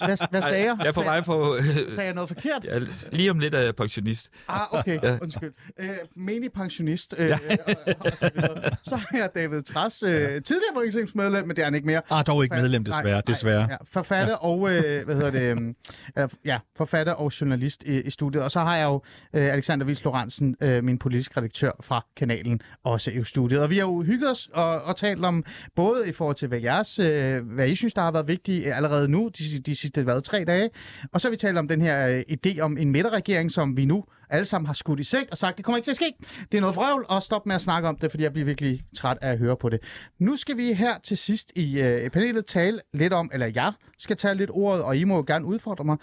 [0.05, 0.77] Hvad, hvad sagde jeg?
[0.79, 1.57] Jeg er på vej på...
[1.57, 2.65] Øh, sagde jeg noget forkert?
[2.65, 2.79] Ja,
[3.13, 4.29] lige om lidt er jeg pensionist.
[4.49, 4.99] Ah, okay.
[5.03, 5.19] Ja.
[5.23, 5.53] Undskyld.
[5.81, 7.15] Øh, menig pensionist.
[7.19, 7.39] Øh, ja.
[7.67, 8.71] og, og så, videre.
[8.83, 10.11] så er jeg David Træs, øh,
[10.43, 12.03] tidligere folketingsmedlem, men det er han ikke mere.
[12.11, 13.05] Ah, dog ikke medlem, desværre.
[13.05, 13.61] Nej, desværre.
[13.61, 13.77] Nej, ja.
[13.91, 14.49] Forfatter ja.
[14.49, 14.75] og...
[14.75, 15.75] Øh, hvad hedder det?
[16.19, 18.45] Øh, ja, forfatter og journalist i, i studiet.
[18.45, 19.03] Og så har jeg jo
[19.35, 23.61] øh, Alexander Vils Lorentzen, øh, min politisk redaktør fra kanalen, også i studiet.
[23.61, 26.61] Og vi har jo hygget os og, og talt om både i forhold til, hvad,
[26.61, 30.03] jeres, øh, hvad I synes, der har været vigtigt øh, allerede nu, de, de sidste
[30.03, 30.71] hvad, tre dage,
[31.13, 33.85] og så har vi talt om den her øh, idé om en midterregering, som vi
[33.85, 36.15] nu alle sammen har skudt i sæk og sagt, det kommer ikke til at ske.
[36.53, 38.83] Det er noget vrøvl, og stop med at snakke om det, fordi jeg bliver virkelig
[38.97, 39.83] træt af at høre på det.
[40.19, 44.17] Nu skal vi her til sidst i øh, panelet tale lidt om, eller jeg skal
[44.17, 45.97] tage lidt ordet, og I må gerne udfordre mig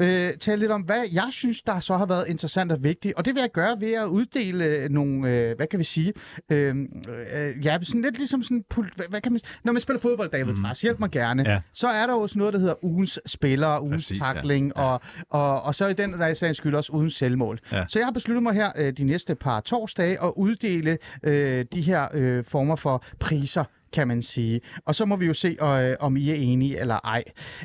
[0.00, 3.14] øh, tale lidt om, hvad jeg synes, der så har været interessant og vigtigt.
[3.14, 6.12] Og det vil jeg gøre ved at uddele nogle, øh, hvad kan vi sige,
[6.50, 6.76] øh,
[7.08, 10.54] øh, ja, sådan lidt ligesom sådan, hvad, hvad kan man, når man spiller fodbold, David
[10.54, 10.64] mm.
[10.64, 11.60] Træs, hjælp mig gerne, ja.
[11.74, 14.82] så er der også noget, der hedder ugens spiller, ugens Præcis, takling, ja.
[14.82, 14.88] Ja.
[14.88, 17.60] Og, og, og så i den, der er sagens skyld også ugens selvmål.
[17.72, 17.84] Ja.
[17.88, 21.80] Så jeg har besluttet mig her øh, de næste par torsdage at uddele øh, de
[21.80, 23.64] her øh, former for priser
[23.94, 24.60] kan man sige.
[24.86, 27.24] Og så må vi jo se, øh, om I er enige eller ej.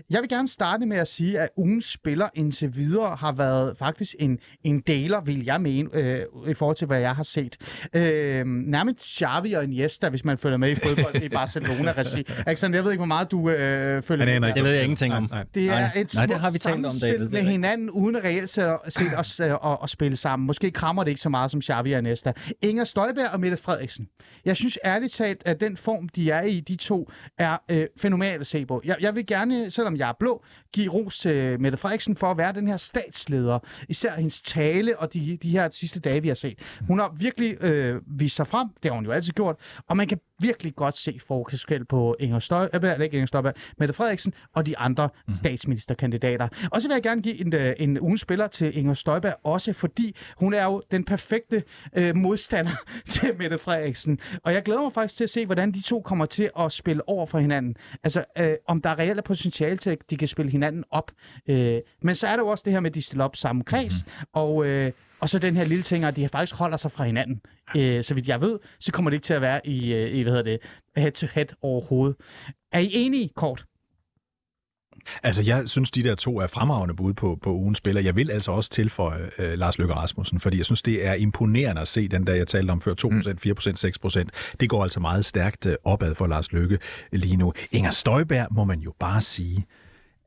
[0.09, 4.15] Jeg vil gerne starte med at sige, at ugens spiller indtil videre har været faktisk
[4.19, 7.57] en, en deler, vil jeg mene, øh, i forhold til, hvad jeg har set.
[7.93, 12.25] Øh, nærmest Xavi og Iniesta, hvis man følger med i fodbold i Barcelona-regi.
[12.47, 14.39] Alexander, jeg ved ikke, hvor meget du øh, følger med.
[14.39, 15.27] Nej, det ved jeg ingenting om.
[15.32, 17.30] Nej, det er et nej, det har vi talt om, David.
[17.30, 20.47] med hinanden, uden reelt set at, at, at, at spille sammen.
[20.47, 22.34] Måske krammer det ikke så meget som Xavi og Iniesta.
[22.61, 24.07] Inger Støjberg og Mette Frederiksen.
[24.45, 28.41] Jeg synes ærligt talt, at den form, de er i, de to, er øh, fænomenalt
[28.41, 28.82] at se på.
[28.86, 30.43] Jeg, jeg vil gerne, selvom jeg er blå,
[30.74, 33.59] give ros til Mette Frederiksen for at være den her statsleder.
[33.89, 36.59] Især hendes tale og de, de her sidste dage, vi har set.
[36.88, 38.67] Hun har virkelig øh, vist sig frem.
[38.84, 39.55] Det har hun jo altid gjort.
[39.88, 43.94] Og man kan virkelig godt se forskel på Inger Støjberg, eller ikke Inger Støjberg, Mette
[43.94, 45.34] Frederiksen og de andre mm.
[45.34, 46.48] statsministerkandidater.
[46.72, 49.74] Og så vil jeg gerne give en, øh, en ugen spiller til Inger Støjberg, også
[49.74, 51.64] fordi hun er jo den perfekte
[51.98, 52.72] øh, modstander
[53.10, 54.20] til Mette Frederiksen.
[54.44, 57.10] Og jeg glæder mig faktisk til at se, hvordan de to kommer til at spille
[57.10, 57.76] over for hinanden.
[58.04, 61.12] Altså, øh, om der er reelt potentiale til, at de kan spille hinanden op.
[61.48, 63.64] Øh, men så er der jo også det her med, at de stiller op samme
[63.64, 64.26] kreds, mm.
[64.34, 67.41] og øh, og så den her lille ting, at de faktisk holder sig fra hinanden.
[67.78, 70.22] Øh, så vidt jeg ved, så kommer det ikke til at være i, øh, i
[70.22, 70.59] hvad hedder det,
[70.97, 72.15] head-to-head overhovedet.
[72.72, 73.65] Er I enige, kort?
[75.24, 78.01] Altså, jeg synes, de der to er fremragende bud på, på ugens spiller.
[78.01, 81.82] Jeg vil altså også tilføje øh, Lars Løkke Rasmussen, fordi jeg synes, det er imponerende
[81.82, 84.55] at se den der, jeg talte om før, 2%, 4%, 6%.
[84.59, 86.80] Det går altså meget stærkt øh, opad for Lars Løkke
[87.11, 87.53] lige nu.
[87.72, 89.65] Inger Støjberg må man jo bare sige,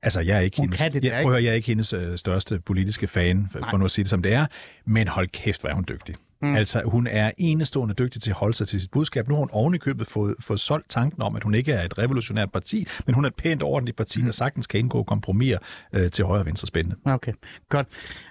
[0.03, 3.09] Altså, jeg er ikke, hendes, det, jeg, prøver, jeg er ikke hendes øh, største politiske
[3.09, 4.47] fan, for, for nu at sige det som det er,
[4.85, 6.15] men hold kæft, hvor er hun dygtig.
[6.43, 6.57] Mm.
[6.57, 9.29] Altså, hun er enestående dygtig til at holde sig til sit budskab.
[9.29, 12.53] Nu har hun ovenikøbet fået, fået solgt tanken om, at hun ikke er et revolutionært
[12.53, 14.25] parti, men hun er et pænt ordentligt parti, mm.
[14.25, 15.55] der sagtens kan indgå kompromis
[15.93, 16.97] øh, til højre og venstre spændende.
[17.05, 17.33] Okay,
[17.69, 17.87] godt.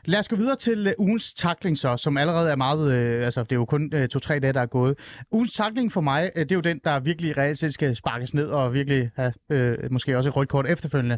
[0.06, 3.44] Lad os gå videre til uh, ugens takling så, som allerede er meget, øh, altså
[3.44, 4.96] det er jo kun øh, to-tre dage, der er gået.
[5.32, 8.34] Ugens takling for mig, øh, det er jo den, der virkelig reelt set skal sparkes
[8.34, 11.18] ned og virkelig have øh, måske også et rødt kort efterfølgende.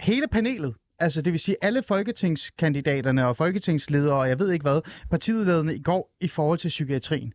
[0.00, 4.80] Hele panelet Altså det vil sige alle folketingskandidaterne og folketingsledere og jeg ved ikke hvad,
[5.10, 7.32] partilederne i går i forhold til psykiatrien.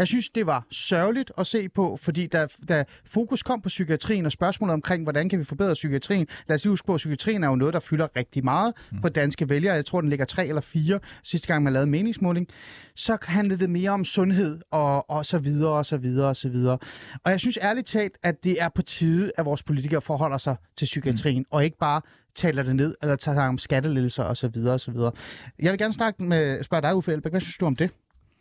[0.00, 4.26] Jeg synes, det var sørgeligt at se på, fordi da, da fokus kom på psykiatrien
[4.26, 6.26] og spørgsmålet omkring, hvordan kan vi forbedre psykiatrien.
[6.48, 9.08] Lad os lige huske på, at psykiatrien er jo noget, der fylder rigtig meget på
[9.08, 9.74] danske vælgere.
[9.74, 12.48] Jeg tror, den ligger tre eller fire sidste gang, man lavede en meningsmåling.
[12.94, 16.48] Så handlede det mere om sundhed og, og så videre og så videre og så
[16.48, 16.78] videre.
[17.24, 20.56] Og jeg synes ærligt talt, at det er på tide, at vores politikere forholder sig
[20.76, 21.46] til psykiatrien, mm.
[21.50, 22.00] og ikke bare
[22.34, 25.12] taler det ned, eller tager om skattelettelser og så videre og så videre.
[25.58, 27.90] Jeg vil gerne snakke med, spørge dig, Uffe Elbæk, hvad synes du om det?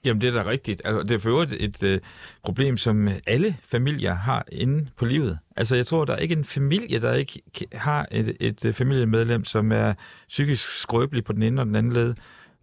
[0.06, 0.82] Jamen, det er da rigtigt.
[0.86, 2.00] Altså, det er for øvrigt et øh,
[2.44, 5.40] problem, som alle familier har inde på livet.
[5.56, 7.42] Altså, jeg tror, der er ikke en familie, der ikke
[7.74, 9.94] har et, et, et familiemedlem, som er
[10.30, 12.14] psykisk skrøbelig på den ene og den anden led.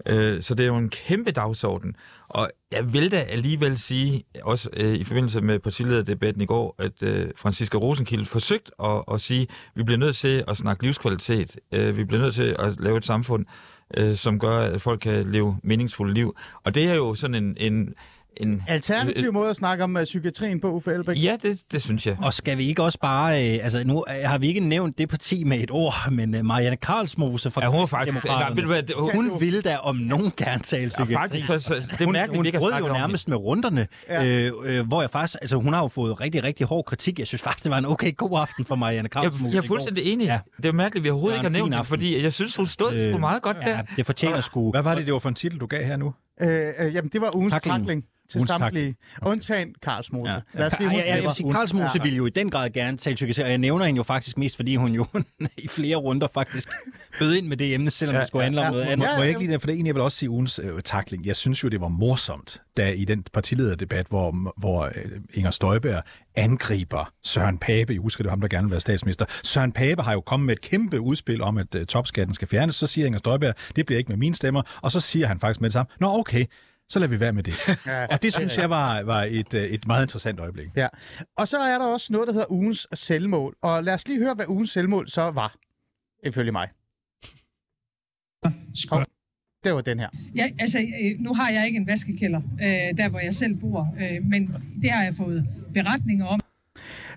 [0.06, 1.96] Øh, så det er jo en kæmpe dagsorden.
[2.28, 7.02] Og jeg vil da alligevel sige, også øh, i forbindelse med partilederdebatten i går, at
[7.02, 11.56] øh, Franziska Rosenkilde forsøgt at, at sige, at vi bliver nødt til at snakke livskvalitet.
[11.72, 15.00] Øh, vi bliver nødt til at lave et samfund, øh, Øh, som gør, at folk
[15.00, 16.36] kan leve meningsfulde liv.
[16.64, 17.56] Og det er jo sådan en...
[17.60, 17.94] en
[18.36, 21.22] en alternativ måde at snakke om uh, psykiatrien på, Uffe Elbæk?
[21.22, 22.16] Ja, det, det synes jeg.
[22.22, 23.54] Og skal vi ikke også bare...
[23.54, 26.76] Øh, altså, nu har vi ikke nævnt det parti med et ord, men uh, Marianne
[26.76, 30.62] Karlsmose fra ja, hun, faktisk, nej, vil, hvad, hun, hun vil da om nogen gerne
[30.62, 31.12] tale psykiatri.
[31.12, 34.46] Ja, faktisk, så, så, det er mærkeligt, hun, hun brød jo nærmest med runderne, ja.
[34.46, 35.38] øh, øh, hvor jeg faktisk...
[35.40, 37.18] Altså, hun har jo fået rigtig, rigtig hård kritik.
[37.18, 39.44] Jeg synes faktisk, det var en okay god aften for Marianne Karlsmose.
[39.44, 40.26] Jeg, jeg er fuldstændig enig.
[40.26, 40.38] Ja.
[40.56, 43.20] Det er mærkeligt, vi overhovedet ikke har nævnt det, fordi jeg synes, hun stod øh,
[43.20, 43.82] meget godt ja, der.
[43.96, 44.70] Det fortjener sgu...
[44.70, 46.14] Hvad var det, det var for en titel, du gav her nu?
[46.40, 48.96] Øh, øh, jamen, det var ugens takling til Ugens samtlige.
[49.22, 49.30] Okay.
[49.30, 50.32] Undtagen Karls Mose.
[50.32, 50.40] Ja.
[50.54, 52.02] Lad os ja, ja, ja, Karls Mose ja.
[52.02, 54.56] ville jo i den grad gerne tale psykiatri, og jeg nævner hende jo faktisk mest,
[54.56, 55.06] fordi hun jo
[55.58, 56.68] i flere runder faktisk
[57.18, 59.08] bød ind med det emne, selvom ja, det skulle handle ja, om noget andet.
[59.16, 61.26] Må jeg ikke lige det, for det egentlig, jeg vil også sige ugens øh, takling.
[61.26, 66.02] Jeg synes jo, det var morsomt, da i den partilederdebat, hvor, hvor øh, Inger Støjberg
[66.34, 67.92] angriber Søren Pape.
[67.92, 69.24] Jeg husker, det var ham, der gerne vil være statsminister.
[69.44, 72.76] Søren Pape har jo kommet med et kæmpe udspil om, at uh, topskatten skal fjernes.
[72.76, 74.62] Så siger Inger Støjberg, det bliver ikke med mine stemmer.
[74.82, 76.44] Og så siger han faktisk med det samme, nå okay,
[76.88, 77.54] så lader vi være med det.
[77.86, 80.68] Ja, og det synes jeg var, var et, øh, et meget interessant øjeblik.
[80.76, 80.88] Ja.
[81.36, 83.56] Og så er der også noget, der hedder ugens selvmål.
[83.62, 85.56] Og lad os lige høre, hvad ugens selvmål så var,
[86.24, 86.68] ifølge mig.
[88.74, 89.06] Spørg.
[89.66, 90.08] Det var den her.
[90.36, 93.94] Ja, altså, øh, nu har jeg ikke en vaskekælder, øh, der hvor jeg selv bor,
[94.00, 96.40] øh, men det har jeg fået beretninger om.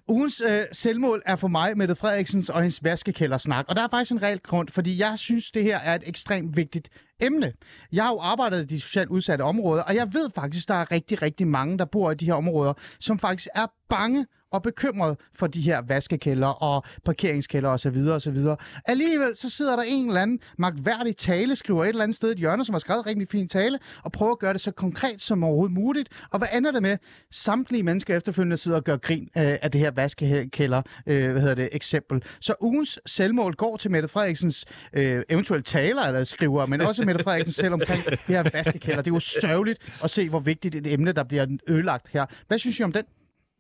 [0.07, 3.65] Ugens øh, selvmål er for mig Mette Frederiksens og hendes vaskekældersnak.
[3.67, 6.57] Og der er faktisk en reel grund, fordi jeg synes, det her er et ekstremt
[6.57, 6.89] vigtigt
[7.21, 7.53] emne.
[7.91, 10.91] Jeg har jo arbejdet i de socialt udsatte områder, og jeg ved faktisk, der er
[10.91, 15.17] rigtig, rigtig mange, der bor i de her områder, som faktisk er bange og bekymret
[15.35, 17.97] for de her vaskekælder og parkeringskælder osv.
[18.07, 18.37] osv.
[18.85, 22.31] Alligevel så sidder der en eller anden magtværdig tale, skriver et eller andet sted i
[22.31, 25.21] et hjørne, som har skrevet rigtig fin tale, og prøver at gøre det så konkret
[25.21, 26.09] som overhovedet muligt.
[26.31, 26.97] Og hvad ender det med?
[27.31, 31.55] Samtlige mennesker efterfølgende sidder og gør grin øh, af det her vaskekælder øh, hvad hedder
[31.55, 32.23] det, eksempel.
[32.39, 37.23] Så ugens selvmål går til Mette Frederiksens øh, eventuelle taler eller skriver, men også Mette
[37.23, 39.01] Frederiksen selv omkring det her vaskekælder.
[39.01, 42.25] Det er jo sørgeligt at se, hvor vigtigt et emne, der bliver ødelagt her.
[42.47, 43.03] Hvad synes I om den?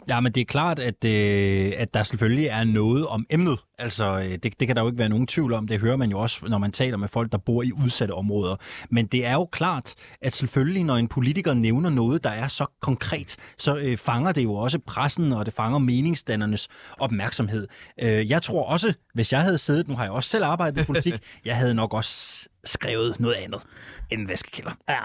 [0.07, 3.59] Ja, men det er klart, at, øh, at der selvfølgelig er noget om emnet.
[3.79, 5.67] Altså, øh, det, det kan der jo ikke være nogen tvivl om.
[5.67, 8.55] Det hører man jo også, når man taler med folk, der bor i udsatte områder.
[8.89, 12.65] Men det er jo klart, at selvfølgelig, når en politiker nævner noget, der er så
[12.81, 16.67] konkret, så øh, fanger det jo også pressen, og det fanger meningsdannernes
[16.99, 17.67] opmærksomhed.
[18.01, 20.85] Øh, jeg tror også, hvis jeg havde siddet, nu har jeg også selv arbejdet i
[20.85, 21.13] politik,
[21.45, 23.61] jeg havde nok også skrevet noget andet
[24.09, 24.71] end vaskekælder.
[24.89, 25.01] Ja,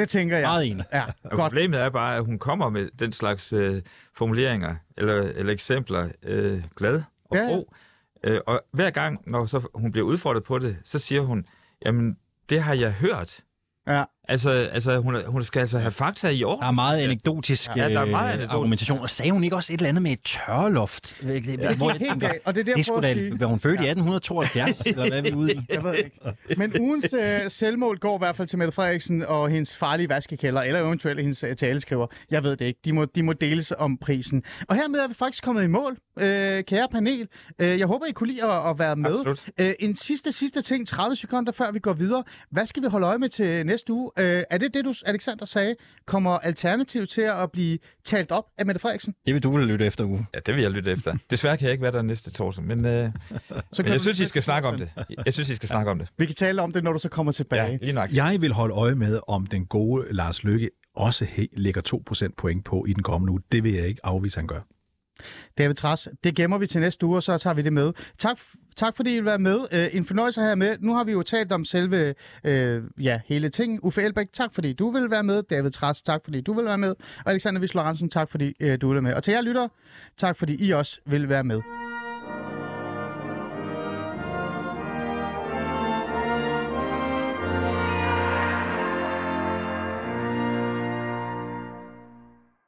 [0.00, 0.46] det tænker jeg.
[0.46, 0.84] Meget enig.
[0.92, 1.40] Ja, godt.
[1.40, 3.82] Problemet er bare, at hun kommer med den slags øh,
[4.14, 7.46] formuleringer eller, eller eksempler øh, glad og ja.
[7.48, 7.72] ro.
[8.24, 11.44] Øh, og hver gang, når så hun bliver udfordret på det, så siger hun,
[11.86, 12.16] jamen,
[12.48, 13.40] det har jeg hørt.
[13.86, 14.04] Ja.
[14.30, 16.60] Altså, altså hun, hun skal altså have fakta i orden.
[16.62, 18.54] Der er meget anekdotisk ja, der er meget anekdotisk.
[18.54, 18.98] argumentation.
[18.98, 21.22] Og sagde hun ikke også et eller andet med et tørloft?
[21.22, 21.74] Ja.
[21.76, 23.84] Hvor jeg tænker, og det er det skulle da være hun født ja.
[23.84, 26.10] i 1872, eller hvad er vi ude Jeg ved ikke.
[26.56, 30.62] Men ugens uh, selvmål går i hvert fald til Mette Frederiksen og hendes farlige vaskekælder,
[30.62, 32.06] eller eventuelt hendes uh, taleskriver.
[32.30, 32.80] Jeg ved det ikke.
[32.84, 34.42] De må, de må deles om prisen.
[34.68, 37.28] Og hermed er vi faktisk kommet i mål, uh, kære panel.
[37.62, 39.26] Uh, jeg håber, I kunne lide at, at være med.
[39.60, 42.24] Uh, en sidste, sidste ting, 30 sekunder før vi går videre.
[42.50, 44.10] Hvad skal vi holde øje med til næste uge?
[44.20, 45.76] Øh, er det det, du, Alexander, sagde?
[46.06, 49.14] Kommer Alternativ til at blive talt op af Mette Frederiksen?
[49.26, 50.26] Det vil du vel lytte efter, uge.
[50.34, 51.16] Ja, det vil jeg lytte efter.
[51.30, 53.10] Desværre kan jeg ikke være der næste torsdag, men, øh,
[53.72, 54.90] så men jeg synes, I skal snakke om det.
[55.24, 56.08] Jeg synes, I skal snakke om det.
[56.18, 57.70] Vi kan tale om det, når du så kommer tilbage.
[57.70, 58.12] Ja, lige nok.
[58.12, 62.84] Jeg vil holde øje med, om den gode Lars Lykke også lægger 2% point på
[62.88, 63.40] i den kommende uge.
[63.52, 64.60] Det vil jeg ikke afvise, han gør.
[65.58, 67.92] David Tras, det gemmer vi til næste uge, og så tager vi det med.
[68.18, 68.38] Tak,
[68.76, 69.58] tak fordi I vil være med.
[69.72, 70.76] Øh, en fornøjelse at have med.
[70.80, 72.14] Nu har vi jo talt om selve
[72.44, 73.84] øh, ja, hele ting.
[73.84, 75.42] Uffe Elbæk, tak fordi du vil være med.
[75.42, 76.94] David Træs, tak fordi du vil være med.
[77.24, 79.14] Og Alexander Vissler tak fordi øh, du vil være med.
[79.14, 79.68] Og til jer lytter,
[80.16, 81.79] tak fordi I også vil være med.